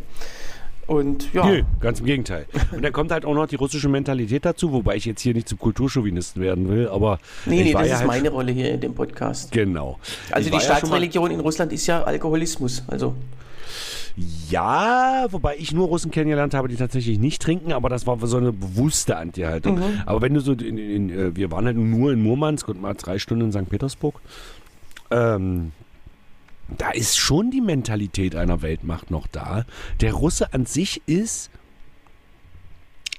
[0.86, 2.46] Und ja, Nö, ganz im Gegenteil.
[2.72, 5.48] Und dann kommt halt auch noch die russische Mentalität dazu, wobei ich jetzt hier nicht
[5.48, 8.80] zum Kulturchauvinisten werden will, aber nee, nee, das ja ist halt meine Rolle hier in
[8.80, 9.52] dem Podcast.
[9.52, 9.98] Genau.
[10.30, 12.82] Also Ich die war ja Staatsreligion in Russland ist ja Alkoholismus.
[12.88, 13.14] Also
[14.50, 18.36] Ja, wobei ich nur Russen kennengelernt habe, die tatsächlich nicht trinken, aber das war so
[18.36, 19.76] eine bewusste Anti-Haltung.
[19.76, 20.02] Mhm.
[20.04, 22.94] Aber wenn du so, in, in, äh, wir waren halt nur in Murmansk und mal
[22.94, 23.70] drei Stunden in St.
[23.70, 24.20] Petersburg,
[25.10, 25.72] ähm,
[26.68, 29.64] da ist schon die Mentalität einer Weltmacht noch da.
[30.00, 31.50] Der Russe an sich ist,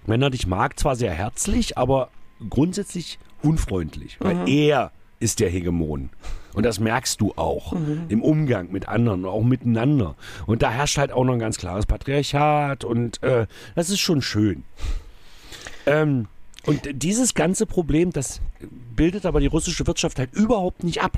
[0.05, 2.09] wenn er dich mag, zwar sehr herzlich, aber
[2.49, 6.09] grundsätzlich unfreundlich, weil er ist der Hegemon.
[6.53, 7.73] Und das merkst du auch
[8.09, 10.15] im Umgang mit anderen und auch miteinander.
[10.45, 14.21] Und da herrscht halt auch noch ein ganz klares Patriarchat und äh, das ist schon
[14.21, 14.63] schön.
[15.85, 16.27] Ähm,
[16.65, 18.39] und dieses ganze Problem, das
[18.95, 21.17] bildet aber die russische Wirtschaft halt überhaupt nicht ab.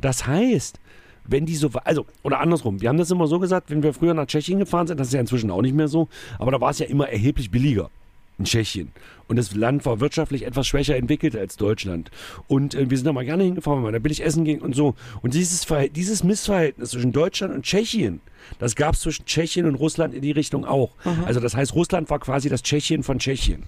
[0.00, 0.80] Das heißt,
[1.24, 4.14] wenn die so, also, oder andersrum, wir haben das immer so gesagt, wenn wir früher
[4.14, 6.08] nach Tschechien gefahren sind, das ist ja inzwischen auch nicht mehr so,
[6.38, 7.90] aber da war es ja immer erheblich billiger
[8.38, 8.92] in Tschechien.
[9.28, 12.10] Und das Land war wirtschaftlich etwas schwächer entwickelt als Deutschland.
[12.48, 14.94] Und äh, wir sind da mal gerne hingefahren, weil da billig essen ging und so.
[15.22, 18.20] Und dieses, dieses Missverhältnis zwischen Deutschland und Tschechien,
[18.58, 20.90] das gab es zwischen Tschechien und Russland in die Richtung auch.
[21.04, 21.24] Mhm.
[21.24, 23.62] Also das heißt, Russland war quasi das Tschechien von Tschechien.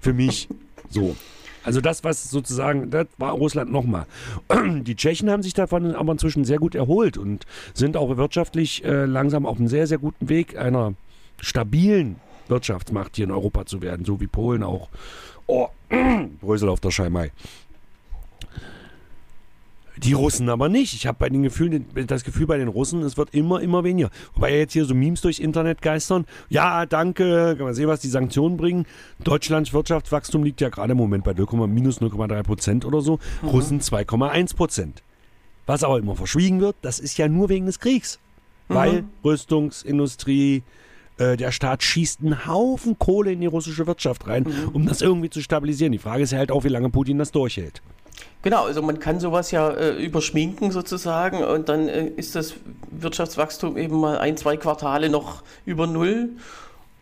[0.00, 0.48] Für mich.
[0.90, 1.16] So.
[1.66, 4.06] Also das, was sozusagen, das war Russland nochmal.
[4.82, 9.04] Die Tschechen haben sich davon aber inzwischen sehr gut erholt und sind auch wirtschaftlich äh,
[9.04, 10.94] langsam auf einem sehr, sehr guten Weg einer
[11.40, 14.88] stabilen Wirtschaftsmacht hier in Europa zu werden, so wie Polen auch.
[15.48, 15.66] Oh,
[16.40, 17.32] Brösel auf der Scheimei.
[20.02, 20.94] Die Russen aber nicht.
[20.94, 24.10] Ich habe bei den Gefühlen das Gefühl bei den Russen, es wird immer, immer weniger.
[24.34, 26.26] Wobei jetzt hier so Memes durchs Internet geistern.
[26.48, 28.86] Ja, danke, kann man sehen, was die Sanktionen bringen.
[29.22, 33.18] Deutschlands Wirtschaftswachstum liegt ja gerade im Moment bei 0, minus 0,3 Prozent oder so.
[33.42, 33.48] Mhm.
[33.48, 35.02] Russen 2,1 Prozent.
[35.66, 38.18] Was aber immer verschwiegen wird, das ist ja nur wegen des Kriegs.
[38.68, 38.74] Mhm.
[38.74, 40.62] Weil Rüstungsindustrie,
[41.18, 44.68] äh, der Staat schießt einen Haufen Kohle in die russische Wirtschaft rein, mhm.
[44.74, 45.92] um das irgendwie zu stabilisieren.
[45.92, 47.82] Die Frage ist ja halt auch, wie lange Putin das durchhält.
[48.46, 52.54] Genau, also man kann sowas ja äh, überschminken sozusagen und dann äh, ist das
[52.92, 56.28] Wirtschaftswachstum eben mal ein, zwei Quartale noch über Null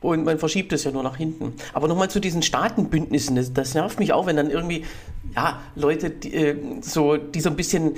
[0.01, 1.53] und man verschiebt es ja nur nach hinten.
[1.75, 4.87] Aber nochmal zu diesen Staatenbündnissen, das, das, nervt mich auch, wenn dann irgendwie,
[5.37, 7.97] ja, Leute, die, äh, so, die so ein bisschen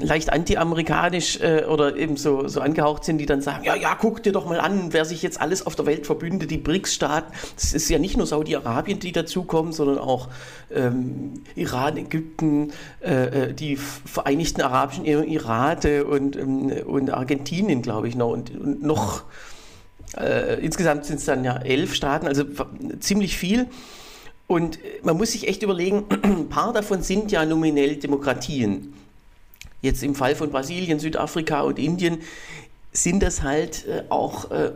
[0.00, 4.22] leicht anti-amerikanisch äh, oder eben so, so angehaucht sind, die dann sagen, ja, ja, guck
[4.22, 7.32] dir doch mal an, wer sich jetzt alles auf der Welt verbündet, die BRICS-Staaten.
[7.54, 10.28] Das ist ja nicht nur Saudi-Arabien, die dazukommen, sondern auch
[10.74, 18.16] ähm, Iran, Ägypten, äh, äh die Vereinigten Arabischen Emirate und, ähm, und Argentinien, glaube ich,
[18.16, 18.30] noch.
[18.30, 19.24] Und, und noch
[20.16, 22.44] äh, insgesamt sind es dann ja elf Staaten, also
[23.00, 23.66] ziemlich viel.
[24.46, 28.94] Und man muss sich echt überlegen, ein paar davon sind ja nominell Demokratien.
[29.86, 32.18] Jetzt im Fall von Brasilien, Südafrika und Indien
[32.90, 34.72] sind das halt äh, auch, äh,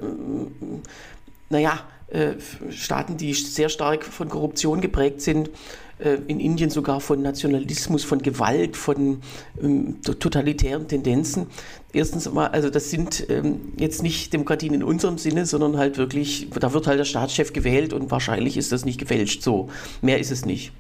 [1.49, 2.35] naja, äh,
[2.71, 5.51] Staaten, die sehr stark von Korruption geprägt sind,
[5.99, 9.21] äh, in Indien sogar von Nationalismus, von Gewalt, von
[9.61, 11.49] ähm, totalitären Tendenzen.
[11.93, 16.49] Erstens mal, also das sind ähm, jetzt nicht Demokratien in unserem Sinne, sondern halt wirklich,
[16.51, 19.43] da wird halt der Staatschef gewählt und wahrscheinlich ist das nicht gefälscht.
[19.43, 19.71] So,
[20.03, 20.71] mehr ist es nicht.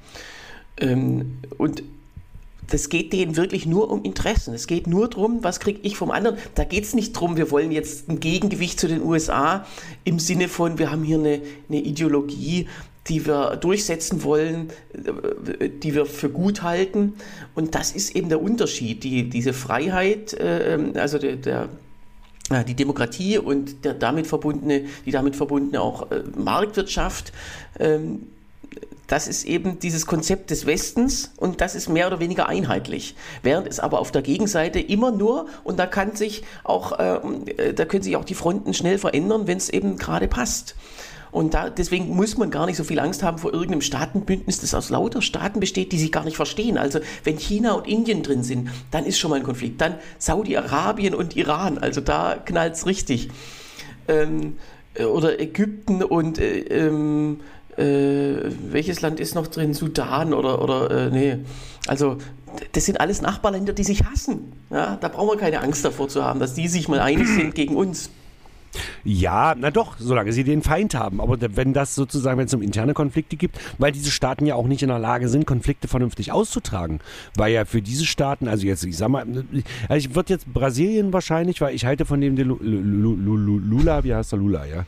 [0.79, 1.83] Ähm, und
[2.71, 4.55] das geht denen wirklich nur um Interessen.
[4.55, 6.39] Es geht nur darum, was kriege ich vom anderen.
[6.55, 9.67] Da geht es nicht darum, wir wollen jetzt ein Gegengewicht zu den USA
[10.05, 12.69] im Sinne von, wir haben hier eine, eine Ideologie,
[13.09, 17.15] die wir durchsetzen wollen, äh, die wir für gut halten.
[17.55, 19.05] Und das ist eben der Unterschied.
[19.05, 21.69] Die, diese Freiheit, äh, also der, der
[22.67, 27.33] die Demokratie und der damit verbundene, die damit verbundene auch äh, Marktwirtschaft,
[27.79, 28.27] ähm,
[29.11, 33.17] das ist eben dieses Konzept des Westens und das ist mehr oder weniger einheitlich.
[33.43, 37.75] Während es aber auf der Gegenseite immer nur, und da kann sich auch, ähm, äh,
[37.75, 40.77] da können sich auch die Fronten schnell verändern, wenn es eben gerade passt.
[41.33, 44.75] Und da, deswegen muss man gar nicht so viel Angst haben vor irgendeinem Staatenbündnis, das
[44.75, 46.79] aus lauter Staaten besteht, die sich gar nicht verstehen.
[46.79, 49.81] Also wenn China und Indien drin sind, dann ist schon mal ein Konflikt.
[49.81, 53.29] Dann Saudi-Arabien und Iran, also da knallt es richtig.
[54.07, 54.57] Ähm,
[54.95, 57.41] äh, oder Ägypten und äh, ähm,
[57.77, 59.75] äh, welches Land ist noch drin?
[59.75, 61.39] Sudan oder, oder äh, nee.
[61.87, 62.19] Also,
[62.73, 64.53] das sind alles Nachbarländer, die sich hassen.
[64.71, 67.55] Ja, da brauchen wir keine Angst davor zu haben, dass die sich mal einig sind
[67.55, 68.11] gegen uns.
[69.03, 71.21] Ja, na doch, solange sie den Feind haben.
[71.21, 74.67] Aber wenn das sozusagen, wenn es um interne Konflikte gibt, weil diese Staaten ja auch
[74.67, 77.01] nicht in der Lage sind, Konflikte vernünftig auszutragen.
[77.35, 79.27] Weil ja für diese Staaten, also jetzt, ich sag mal,
[79.89, 84.39] also ich würde jetzt Brasilien wahrscheinlich, weil ich halte von dem Lula, wie heißt der
[84.39, 84.85] Lula, ja?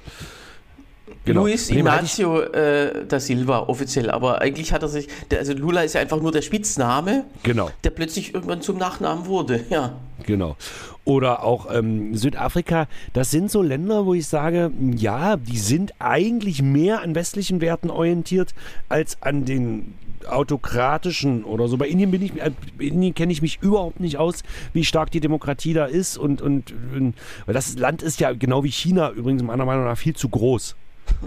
[1.25, 1.43] Genau.
[1.43, 5.95] Luis Ignacio äh, da Silva offiziell, aber eigentlich hat er sich, der, also Lula ist
[5.95, 7.71] ja einfach nur der Spitzname, genau.
[7.85, 9.95] der plötzlich irgendwann zum Nachnamen wurde, ja.
[10.27, 10.57] Genau.
[11.05, 16.63] Oder auch ähm, Südafrika, das sind so Länder, wo ich sage, ja, die sind eigentlich
[16.63, 18.55] mehr an westlichen Werten orientiert
[18.89, 19.95] als an den
[20.27, 21.77] autokratischen oder so.
[21.77, 25.21] Bei Indien bin ich, äh, Indien kenne ich mich überhaupt nicht aus, wie stark die
[25.21, 27.15] Demokratie da ist und, und, und
[27.47, 30.77] weil das Land ist ja genau wie China übrigens meiner Meinung nach viel zu groß.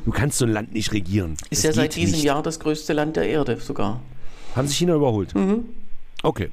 [0.04, 1.38] Du kannst so ein Land nicht regieren.
[1.50, 2.24] Ist ja seit diesem nicht.
[2.24, 4.02] Jahr das größte Land der Erde sogar.
[4.56, 5.34] Haben sich China überholt?
[5.36, 5.66] Mhm.
[6.24, 6.50] Okay.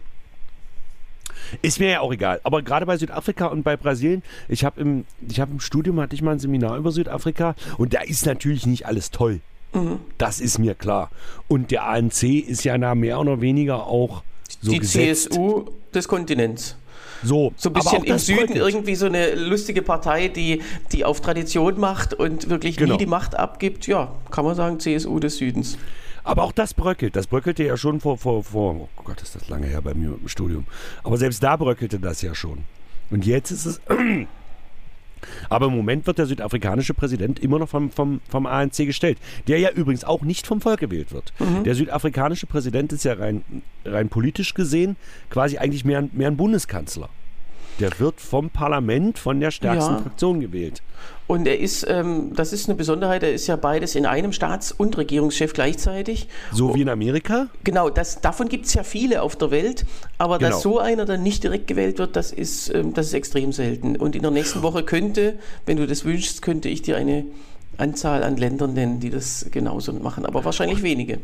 [1.61, 2.41] Ist mir ja auch egal.
[2.45, 5.05] Aber gerade bei Südafrika und bei Brasilien, ich habe im,
[5.39, 8.87] hab im Studium hatte ich mal ein Seminar über Südafrika und da ist natürlich nicht
[8.87, 9.41] alles toll.
[9.75, 10.01] Mhm.
[10.19, 11.11] Das ist mir klar.
[11.49, 14.23] Und der ANC ist ja da mehr oder weniger auch
[14.61, 15.33] so Die gesetzt.
[15.33, 16.77] CSU des Kontinents.
[17.23, 21.79] So, so ein bisschen im Süden irgendwie so eine lustige Partei, die, die auf Tradition
[21.79, 22.95] macht und wirklich genau.
[22.95, 23.87] nie die Macht abgibt.
[23.87, 25.79] Ja, kann man sagen, CSU des Südens.
[26.25, 27.17] Aber auch das bröckelt.
[27.17, 30.17] Das bröckelte ja schon vor, vor, vor, oh Gott, ist das lange her bei mir
[30.21, 30.67] im Studium.
[31.03, 32.59] Aber selbst da bröckelte das ja schon.
[33.11, 33.81] Und jetzt ist es.
[35.49, 39.59] Aber im Moment wird der südafrikanische Präsident immer noch vom, vom, vom ANC gestellt, der
[39.59, 41.33] ja übrigens auch nicht vom Volk gewählt wird.
[41.39, 41.65] Mhm.
[41.65, 43.43] Der südafrikanische Präsident ist ja rein,
[43.85, 44.97] rein politisch gesehen
[45.31, 47.09] quasi eigentlich mehr, mehr ein Bundeskanzler.
[47.81, 50.01] Der wird vom Parlament, von der stärksten Ja.
[50.01, 50.83] Fraktion gewählt.
[51.27, 54.71] Und er ist, ähm, das ist eine Besonderheit, er ist ja beides in einem Staats-
[54.73, 56.29] und Regierungschef gleichzeitig.
[56.53, 57.49] So wie in Amerika.
[57.65, 59.87] Genau, das, davon gibt es ja viele auf der Welt,
[60.19, 60.51] aber Genau.
[60.51, 63.97] dass so einer dann nicht direkt gewählt wird, das ist, ähm, das ist extrem selten.
[63.97, 67.25] Und in der nächsten Woche könnte, wenn du das wünschst, könnte ich dir eine
[67.79, 71.19] Anzahl an Ländern nennen, die das genauso machen, aber wahrscheinlich wenige.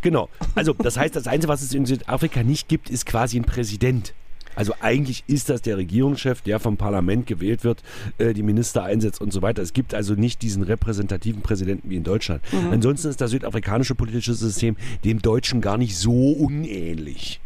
[0.00, 0.28] Genau.
[0.54, 4.14] Also das heißt, das Einzige, was es in Südafrika nicht gibt, ist quasi ein Präsident.
[4.54, 7.82] Also eigentlich ist das der Regierungschef, der vom Parlament gewählt wird,
[8.18, 9.62] äh, die Minister einsetzt und so weiter.
[9.62, 12.42] Es gibt also nicht diesen repräsentativen Präsidenten wie in Deutschland.
[12.70, 17.40] Ansonsten ist das südafrikanische politische System dem deutschen gar nicht so unähnlich.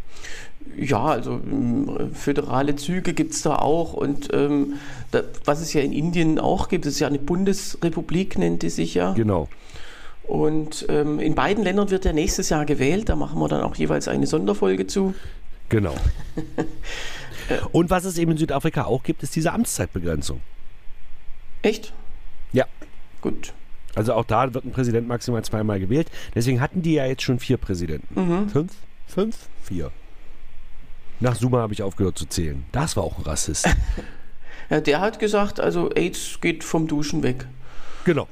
[0.76, 4.74] Ja, also ähm, föderale Züge gibt es da auch und ähm,
[5.10, 8.94] da, was es ja in Indien auch gibt, ist ja eine Bundesrepublik, nennt die sich
[8.94, 9.12] ja.
[9.12, 9.48] Genau.
[10.24, 13.76] Und ähm, in beiden Ländern wird er nächstes Jahr gewählt, da machen wir dann auch
[13.76, 15.14] jeweils eine Sonderfolge zu.
[15.68, 15.94] Genau.
[17.72, 20.40] Und was es eben in Südafrika auch gibt, ist diese Amtszeitbegrenzung.
[21.62, 21.92] Echt?
[22.52, 22.66] Ja.
[23.20, 23.52] Gut.
[23.94, 26.10] Also auch da wird ein Präsident maximal zweimal gewählt.
[26.34, 28.48] Deswegen hatten die ja jetzt schon vier Präsidenten.
[28.50, 28.72] Fünf?
[29.06, 29.36] Fünf?
[29.62, 29.90] Vier.
[31.20, 32.64] Nach Suma habe ich aufgehört zu zählen.
[32.72, 33.68] Das war auch ein Rassist.
[34.68, 37.46] Ja, der hat gesagt, also AIDS geht vom Duschen weg.
[38.04, 38.26] genau.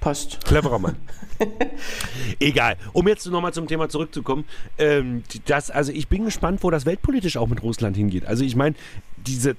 [0.00, 0.44] Passt.
[0.44, 0.96] Cleverer Mann.
[2.40, 2.76] Egal.
[2.92, 4.44] Um jetzt nochmal zum Thema zurückzukommen.
[4.78, 8.24] Ähm, das, also ich bin gespannt, wo das weltpolitisch auch mit Russland hingeht.
[8.24, 8.74] Also ich meine,
[9.18, 9.56] diese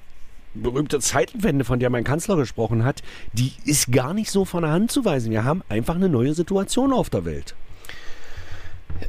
[0.53, 3.01] berühmte Zeitenwende, von der mein Kanzler gesprochen hat,
[3.33, 5.31] die ist gar nicht so von der Hand zu weisen.
[5.31, 7.55] Wir haben einfach eine neue Situation auf der Welt.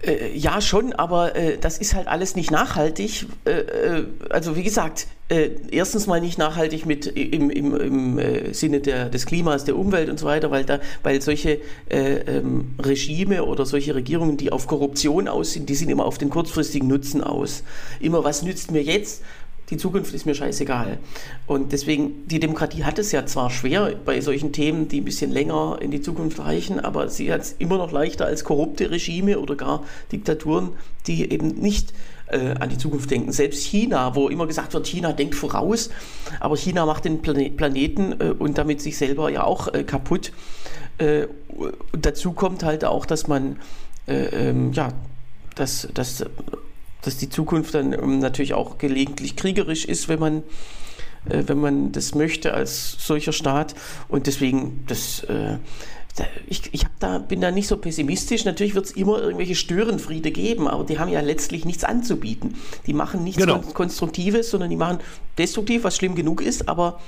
[0.05, 3.27] Äh, ja, schon, aber äh, das ist halt alles nicht nachhaltig.
[3.45, 8.53] Äh, äh, also wie gesagt, äh, erstens mal nicht nachhaltig mit im, im, im äh,
[8.53, 12.75] Sinne der, des Klimas, der Umwelt und so weiter, weil, da, weil solche äh, ähm,
[12.83, 16.89] Regime oder solche Regierungen, die auf Korruption aus sind, die sind immer auf den kurzfristigen
[16.89, 17.63] Nutzen aus.
[18.01, 19.23] Immer, was nützt mir jetzt?
[19.71, 20.99] Die Zukunft ist mir scheißegal.
[21.47, 25.31] Und deswegen, die Demokratie hat es ja zwar schwer bei solchen Themen, die ein bisschen
[25.31, 29.39] länger in die Zukunft reichen, aber sie hat es immer noch leichter als korrupte Regime
[29.39, 30.71] oder gar Diktaturen,
[31.07, 31.95] die eben nicht
[32.27, 33.33] äh, an die Zukunft denken.
[33.33, 35.91] Selbst China, wo immer gesagt wird, China denkt voraus,
[36.41, 40.33] aber China macht den Plane Planeten äh, und damit sich selber ja auch äh, kaputt.
[40.99, 41.29] Äh,
[41.93, 43.57] dazu kommt halt auch, dass man
[44.07, 44.89] äh, ähm, ja,
[45.55, 46.25] dass, dass,
[47.03, 50.43] dass die Zukunft dann ähm, natürlich auch gelegentlich kriegerisch ist, wenn man,
[51.29, 53.75] äh, wenn man das möchte als solcher Staat.
[54.09, 55.59] Und deswegen, das, äh,
[56.47, 58.45] ich, ich da, bin da nicht so pessimistisch.
[58.45, 62.55] Natürlich wird es immer irgendwelche Störenfriede geben, aber die haben ja letztlich nichts anzubieten.
[62.87, 63.61] Die machen nichts Genau.
[63.61, 64.99] Kon- Konstruktives, sondern die machen
[65.39, 67.01] destruktiv, was schlimm genug ist, aber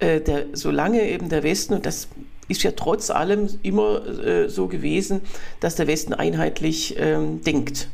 [0.00, 2.08] äh, der, solange eben der Westen, und das
[2.48, 5.22] ist ja trotz allem immer äh, so gewesen,
[5.60, 7.88] dass der Westen einheitlich ähm, denkt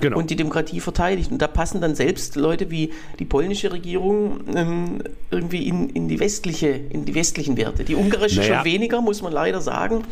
[0.00, 0.18] Genau.
[0.18, 1.30] und die Demokratie verteidigt.
[1.30, 6.20] Und da passen dann selbst Leute wie die polnische Regierung ähm, irgendwie in, in, die
[6.20, 7.84] westliche, in die westlichen Werte.
[7.84, 8.56] Die ungarische Naja.
[8.56, 10.04] schon weniger, muss man leider sagen.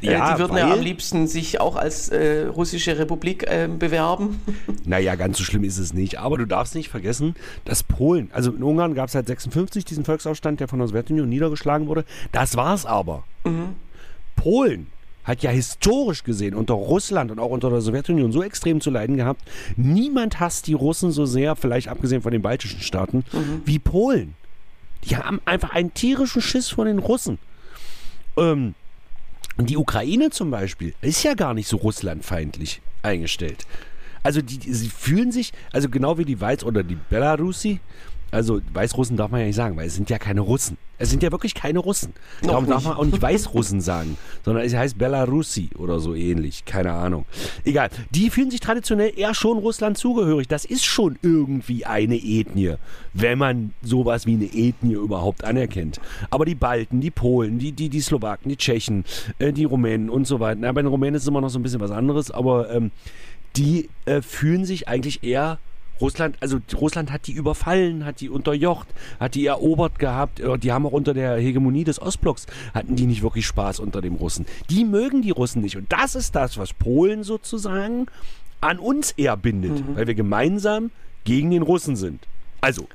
[0.00, 4.40] Ja, äh, die würden ja am liebsten sich auch als äh, russische Republik äh, bewerben.
[4.84, 6.18] Naja, ganz so schlimm ist es nicht.
[6.18, 10.04] Aber du darfst nicht vergessen, dass Polen, also in Ungarn gab es halt 56 diesen
[10.04, 12.04] Volksaufstand, der von der Sowjetunion niedergeschlagen wurde.
[12.32, 13.24] Das war's aber.
[14.34, 14.88] Polen
[15.24, 19.16] hat ja historisch gesehen unter Russland und auch unter der Sowjetunion so extrem zu leiden
[19.16, 19.42] gehabt.
[19.76, 23.24] Niemand hasst die Russen so sehr, vielleicht abgesehen von den baltischen Staaten,
[23.64, 24.34] wie Polen.
[25.04, 27.38] Die haben einfach einen tierischen Schiss vor den Russen.
[28.36, 28.74] Ähm,
[29.56, 33.66] und die Ukraine zum Beispiel ist ja gar nicht so russlandfeindlich eingestellt.
[34.22, 37.80] Also die, die, sie fühlen sich, also genau wie die Weiß- oder die Belarusi,
[38.32, 40.78] also Weißrussen darf man ja nicht sagen, weil es sind ja keine Russen.
[40.98, 42.14] Es sind ja wirklich keine Russen.
[42.42, 46.64] Darum darf man auch nicht Weißrussen sagen, sondern es heißt Belarusi oder so ähnlich.
[46.64, 47.26] Keine Ahnung.
[47.64, 47.90] Egal.
[48.10, 50.48] Die fühlen sich traditionell eher schon Russland zugehörig.
[50.48, 52.76] Das ist schon irgendwie eine Ethnie,
[53.12, 56.00] wenn man sowas wie eine Ethnie überhaupt anerkennt.
[56.30, 59.04] Aber die Balten, die Polen, die, die, die Slowaken, die Tschechen,
[59.40, 60.58] äh, die Rumänen und so weiter.
[60.58, 62.92] Na, bei den Rumänen ist es immer noch so ein bisschen was anderes, aber ähm,
[63.56, 65.58] die äh, fühlen sich eigentlich eher
[66.02, 68.88] Russland, also Russland hat die überfallen, hat die unterjocht,
[69.20, 70.40] hat die erobert gehabt.
[70.40, 74.02] äh, Die haben auch unter der Hegemonie des Ostblocks hatten die nicht wirklich Spaß unter
[74.02, 74.44] dem Russen.
[74.68, 75.76] Die mögen die Russen nicht.
[75.76, 78.06] Und das ist das, was Polen sozusagen
[78.60, 80.90] an uns eher bindet, weil wir gemeinsam
[81.24, 82.26] gegen den Russen sind.
[82.60, 82.86] Also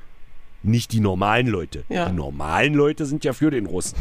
[0.63, 1.84] nicht die normalen Leute.
[1.89, 2.09] Ja.
[2.09, 3.97] Die normalen Leute sind ja für den Russen.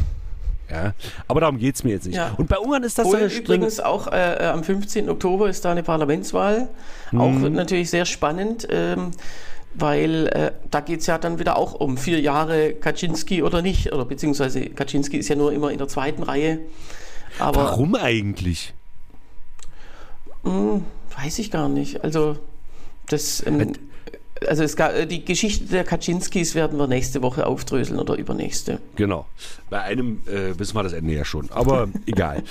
[0.69, 0.93] Ja,
[1.27, 2.15] aber darum geht es mir jetzt nicht.
[2.15, 2.33] Ja.
[2.37, 5.09] Und bei Ungarn ist das Polen strenge- übrigens auch äh, äh, am 15.
[5.09, 6.67] Oktober ist da eine Parlamentswahl.
[7.15, 7.53] Auch Mhm.
[7.53, 8.67] natürlich sehr spannend.
[8.69, 9.11] Ähm,
[9.79, 13.93] weil äh, da geht es ja dann wieder auch um vier Jahre Kaczynski oder nicht,
[13.93, 16.59] oder beziehungsweise Kaczynski ist ja nur immer in der zweiten Reihe.
[17.37, 18.73] Aber Warum eigentlich?
[20.43, 20.83] Hm,
[21.21, 22.03] weiß ich gar nicht.
[22.03, 22.37] Also
[23.09, 23.73] das, ähm,
[24.47, 28.79] also es gab, die Geschichte der Kaczynskis werden wir nächste Woche aufdröseln oder übernächste.
[28.95, 29.25] Genau.
[29.69, 32.43] Bei einem äh, wissen wir das Ende ja schon, aber egal.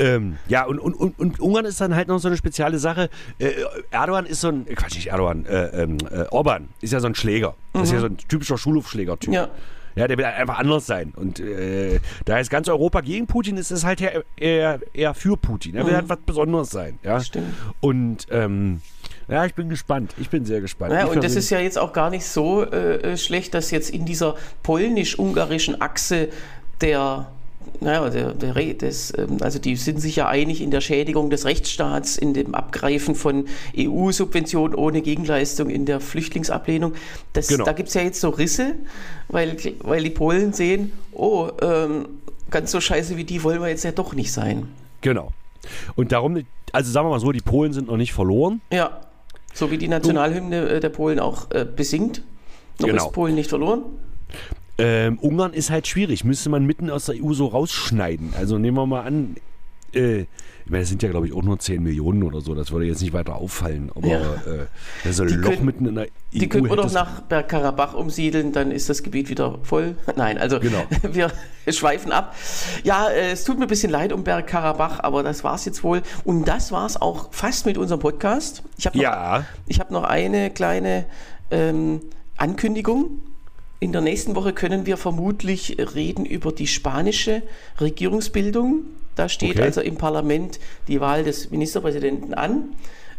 [0.00, 3.10] Ähm, ja, und, und, und, und Ungarn ist dann halt noch so eine spezielle Sache.
[3.38, 3.52] Äh,
[3.90, 7.08] Erdogan ist so ein, äh, Quatsch, nicht Erdogan, äh, ähm, äh, Orban ist ja so
[7.08, 7.54] ein Schläger.
[7.72, 9.34] Das ist ja so ein typischer Schulhofschläger-Typ.
[9.34, 9.48] Ja.
[9.96, 11.12] Ja, der will einfach anders sein.
[11.16, 15.36] Und äh, da ist ganz Europa gegen Putin, ist es halt eher, eher, eher für
[15.36, 15.74] Putin.
[15.74, 17.00] Er will halt was Besonderes sein.
[17.02, 17.20] Ja?
[17.20, 17.52] Stimmt.
[17.80, 18.80] Und ähm,
[19.28, 20.14] ja, ich bin gespannt.
[20.18, 20.92] Ich bin sehr gespannt.
[20.92, 23.90] Ja, Ich und das ist ja jetzt auch gar nicht so äh, schlecht, dass jetzt
[23.90, 26.28] in dieser polnisch-ungarischen Achse
[26.80, 27.26] der,
[27.80, 31.44] naja, der, der des, ähm, also die sind sich ja einig in der Schädigung des
[31.44, 36.94] Rechtsstaats, in dem Abgreifen von EU-Subventionen ohne Gegenleistung, in der Flüchtlingsablehnung.
[37.34, 37.64] Das, Genau.
[37.64, 38.76] Da gibt es ja jetzt so Risse,
[39.28, 42.06] weil, weil die Polen sehen, oh, ähm,
[42.50, 44.68] ganz so scheiße wie die wollen wir jetzt ja doch nicht sein.
[45.02, 45.32] Genau.
[45.96, 48.62] Und darum, also sagen wir mal so, die Polen sind noch nicht verloren.
[48.70, 49.00] Ja,
[49.58, 52.22] so wie die Nationalhymne äh, der Polen auch äh, besingt.
[52.78, 53.06] Noch Genau.
[53.06, 53.82] ist Polen nicht verloren.
[54.78, 56.24] Ähm, Ungarn ist halt schwierig.
[56.24, 58.34] Müsste man mitten aus der EU so rausschneiden.
[58.38, 59.34] Also nehmen wir mal an,
[59.94, 62.54] äh, ich meine, das sind ja, glaube ich, auch nur 10 Millionen oder so.
[62.54, 63.90] Das würde jetzt nicht weiter auffallen.
[63.94, 64.18] Aber Ja.
[64.20, 64.66] äh,
[65.02, 66.08] das ist ein Die Loch können- mitten in der EU.
[66.32, 69.96] Die können wir doch nach Bergkarabach umsiedeln, dann ist das Gebiet wieder voll.
[70.16, 70.84] Nein, also Genau.
[71.10, 71.32] wir
[71.68, 72.34] schweifen ab.
[72.84, 75.82] Ja, äh, es tut mir ein bisschen leid um Bergkarabach, aber das war es jetzt
[75.82, 76.02] wohl.
[76.24, 78.62] Und das war es auch fast mit unserem Podcast.
[78.76, 79.46] Ich habe noch, Ja.
[79.68, 81.06] ich hab noch eine kleine
[81.50, 82.00] ähm,
[82.36, 83.22] Ankündigung.
[83.80, 87.42] In der nächsten Woche können wir vermutlich reden über die spanische
[87.80, 88.82] Regierungsbildung.
[89.18, 89.62] Da steht Okay.
[89.62, 92.74] also im Parlament die Wahl des Ministerpräsidenten an.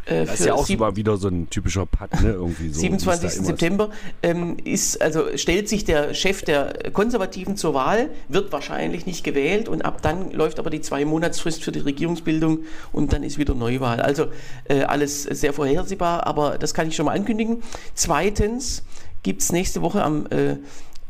[0.05, 2.31] Äh, Das ist ja auch mal wieder so ein typischer Putt, ne?
[2.31, 2.79] Irgendwie so.
[2.79, 3.23] 27.
[3.23, 3.47] wie es da immer ist.
[3.47, 3.89] September
[4.23, 9.67] ähm, ist, also stellt sich der Chef der Konservativen zur Wahl, wird wahrscheinlich nicht gewählt
[9.67, 12.59] und ab dann läuft aber die zwei Monatsfrist für die Regierungsbildung
[12.93, 13.99] und dann ist wieder Neuwahl.
[13.99, 14.27] Also
[14.69, 17.61] äh, alles sehr vorhersehbar, aber das kann ich schon mal ankündigen.
[17.93, 18.83] Zweitens
[19.21, 20.55] gibt es nächste Woche am, äh,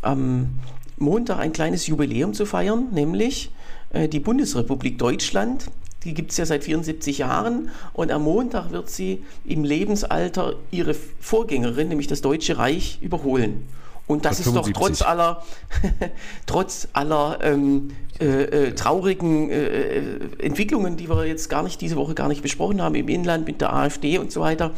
[0.02, 0.50] am
[0.98, 3.52] Montag ein kleines Jubiläum zu feiern, nämlich
[3.94, 5.66] die Bundesrepublik Deutschland.
[6.04, 10.94] Die gibt es ja seit 74 Jahren und am Montag wird sie im Lebensalter ihre
[10.94, 13.68] Vorgängerin, nämlich das Deutsche Reich, überholen.
[14.10, 14.74] Und das ist doch 75.
[14.74, 15.44] trotz aller,
[16.48, 20.00] trotz aller ähm, äh, äh, traurigen äh,
[20.40, 23.62] Entwicklungen, die wir jetzt gar nicht diese Woche gar nicht besprochen haben, im Inland mit
[23.62, 24.72] der AfD und so weiter,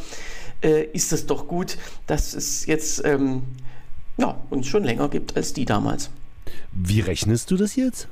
[0.62, 3.44] äh, ist es doch gut, dass es jetzt ähm,
[4.18, 6.10] ja, uns schon länger gibt als die damals.
[6.74, 8.10] Wie rechnest du das jetzt?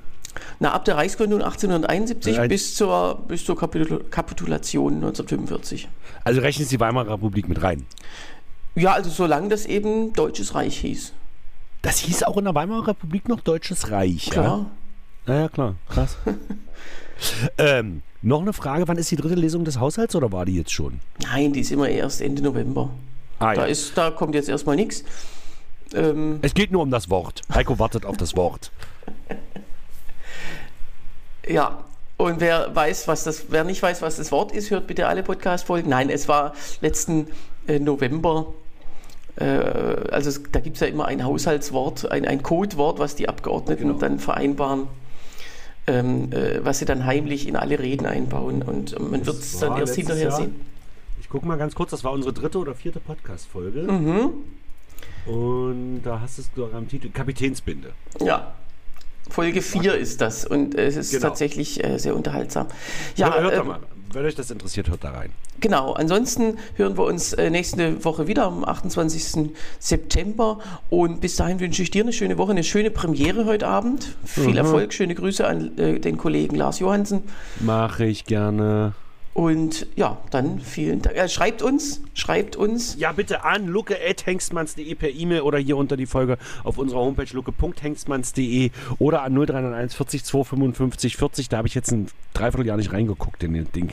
[0.59, 5.87] Na, ab der Reichsgründung 1871 Ein- bis zur, bis zur Kapitul Kapitulation 1945.
[6.23, 7.85] Also rechnest die Weimarer Republik mit rein.
[8.75, 11.13] Ja, also solange das eben Deutsches Reich hieß.
[11.81, 14.29] Das hieß auch in der Weimarer Republik noch Deutsches Reich.
[14.29, 14.65] Klar.
[15.27, 15.75] Ja, ja klar.
[15.89, 16.17] Krass.
[17.57, 20.71] ähm, noch eine Frage: Wann ist die dritte Lesung des Haushalts oder war die jetzt
[20.71, 20.99] schon?
[21.23, 22.89] Nein, die ist immer erst Ende November.
[23.39, 25.03] Ah, Da, ist, da kommt jetzt erstmal nichts.
[25.93, 27.41] Ähm, Es geht nur um das Wort.
[27.53, 28.71] Heiko wartet auf das Wort.
[31.47, 31.83] ja,
[32.17, 35.23] und wer weiß, was das, wer nicht weiß, was das Wort ist, hört bitte alle
[35.23, 35.89] Podcast-Folgen.
[35.89, 37.27] Nein, es war letzten
[37.67, 38.53] äh, November.
[39.37, 39.45] Äh,
[40.11, 43.87] also es, da gibt es ja immer ein Haushaltswort, ein, ein Codewort, was die Abgeordneten
[43.87, 43.99] Genau.
[43.99, 44.87] dann vereinbaren,
[45.87, 48.63] ähm, äh, was sie dann heimlich in alle Reden einbauen.
[48.63, 50.37] Und man wird es dann erst hinterher Jahr.
[50.37, 50.55] sehen.
[51.21, 53.83] Ich gucke mal ganz kurz, das war unsere dritte oder vierte Podcast-Folge.
[53.83, 54.29] Mhm.
[55.31, 57.91] Und da hast du es am Titel Kapitänsbinde.
[58.19, 58.55] Ja.
[59.29, 61.27] Folge 4 ist das und äh, es ist Genau.
[61.27, 62.67] tatsächlich äh, sehr unterhaltsam.
[63.15, 63.79] Ja, hört äh, mal.
[64.11, 65.29] Wenn euch das interessiert, hört da rein.
[65.59, 69.51] Genau, ansonsten hören wir uns äh, nächste Woche wieder am 28.
[69.77, 70.59] September
[70.89, 74.15] und bis dahin wünsche ich dir eine schöne Woche, eine schöne Premiere heute Abend.
[74.25, 77.21] Viel Erfolg, schöne Grüße an äh, den Kollegen Lars Johansen
[77.59, 78.93] Mache ich gerne.
[79.33, 81.15] Und ja, dann vielen Dank.
[81.15, 82.95] Äh, schreibt uns, schreibt uns.
[82.97, 88.71] Ja, bitte an lucke.hengstmanns.de per E-Mail oder hier unter die Folge auf unserer Homepage lucke.hengstmanns.de
[88.97, 91.49] oder an 0391 40 255 40.
[91.49, 93.89] Da habe ich jetzt ein Dreivierteljahr nicht reingeguckt in den Ding.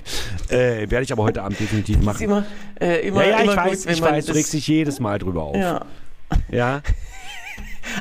[0.49, 2.23] Äh, Werde ich aber heute Abend definitiv Ist machen.
[2.25, 2.45] immer,
[2.81, 5.19] äh, immer, Ja, ja, immer ich gut, weiß, ich weiß, du regst dich jedes Mal
[5.19, 5.57] drüber auf.
[5.57, 5.85] Ja.
[6.51, 6.83] Ja?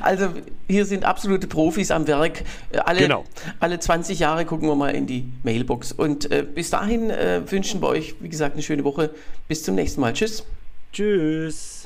[0.01, 0.29] Also
[0.67, 2.43] hier sind absolute Profis am Werk.
[2.71, 3.23] Äh, Alle, Genau.
[3.59, 5.91] alle 20 Jahre gucken wir mal in die Mailbox.
[5.91, 9.11] Und äh, bis dahin äh, wünschen wir euch, wie gesagt, eine schöne Woche.
[9.47, 10.13] Bis zum nächsten Mal.
[10.13, 10.43] Tschüss.
[10.91, 11.85] Tschüss.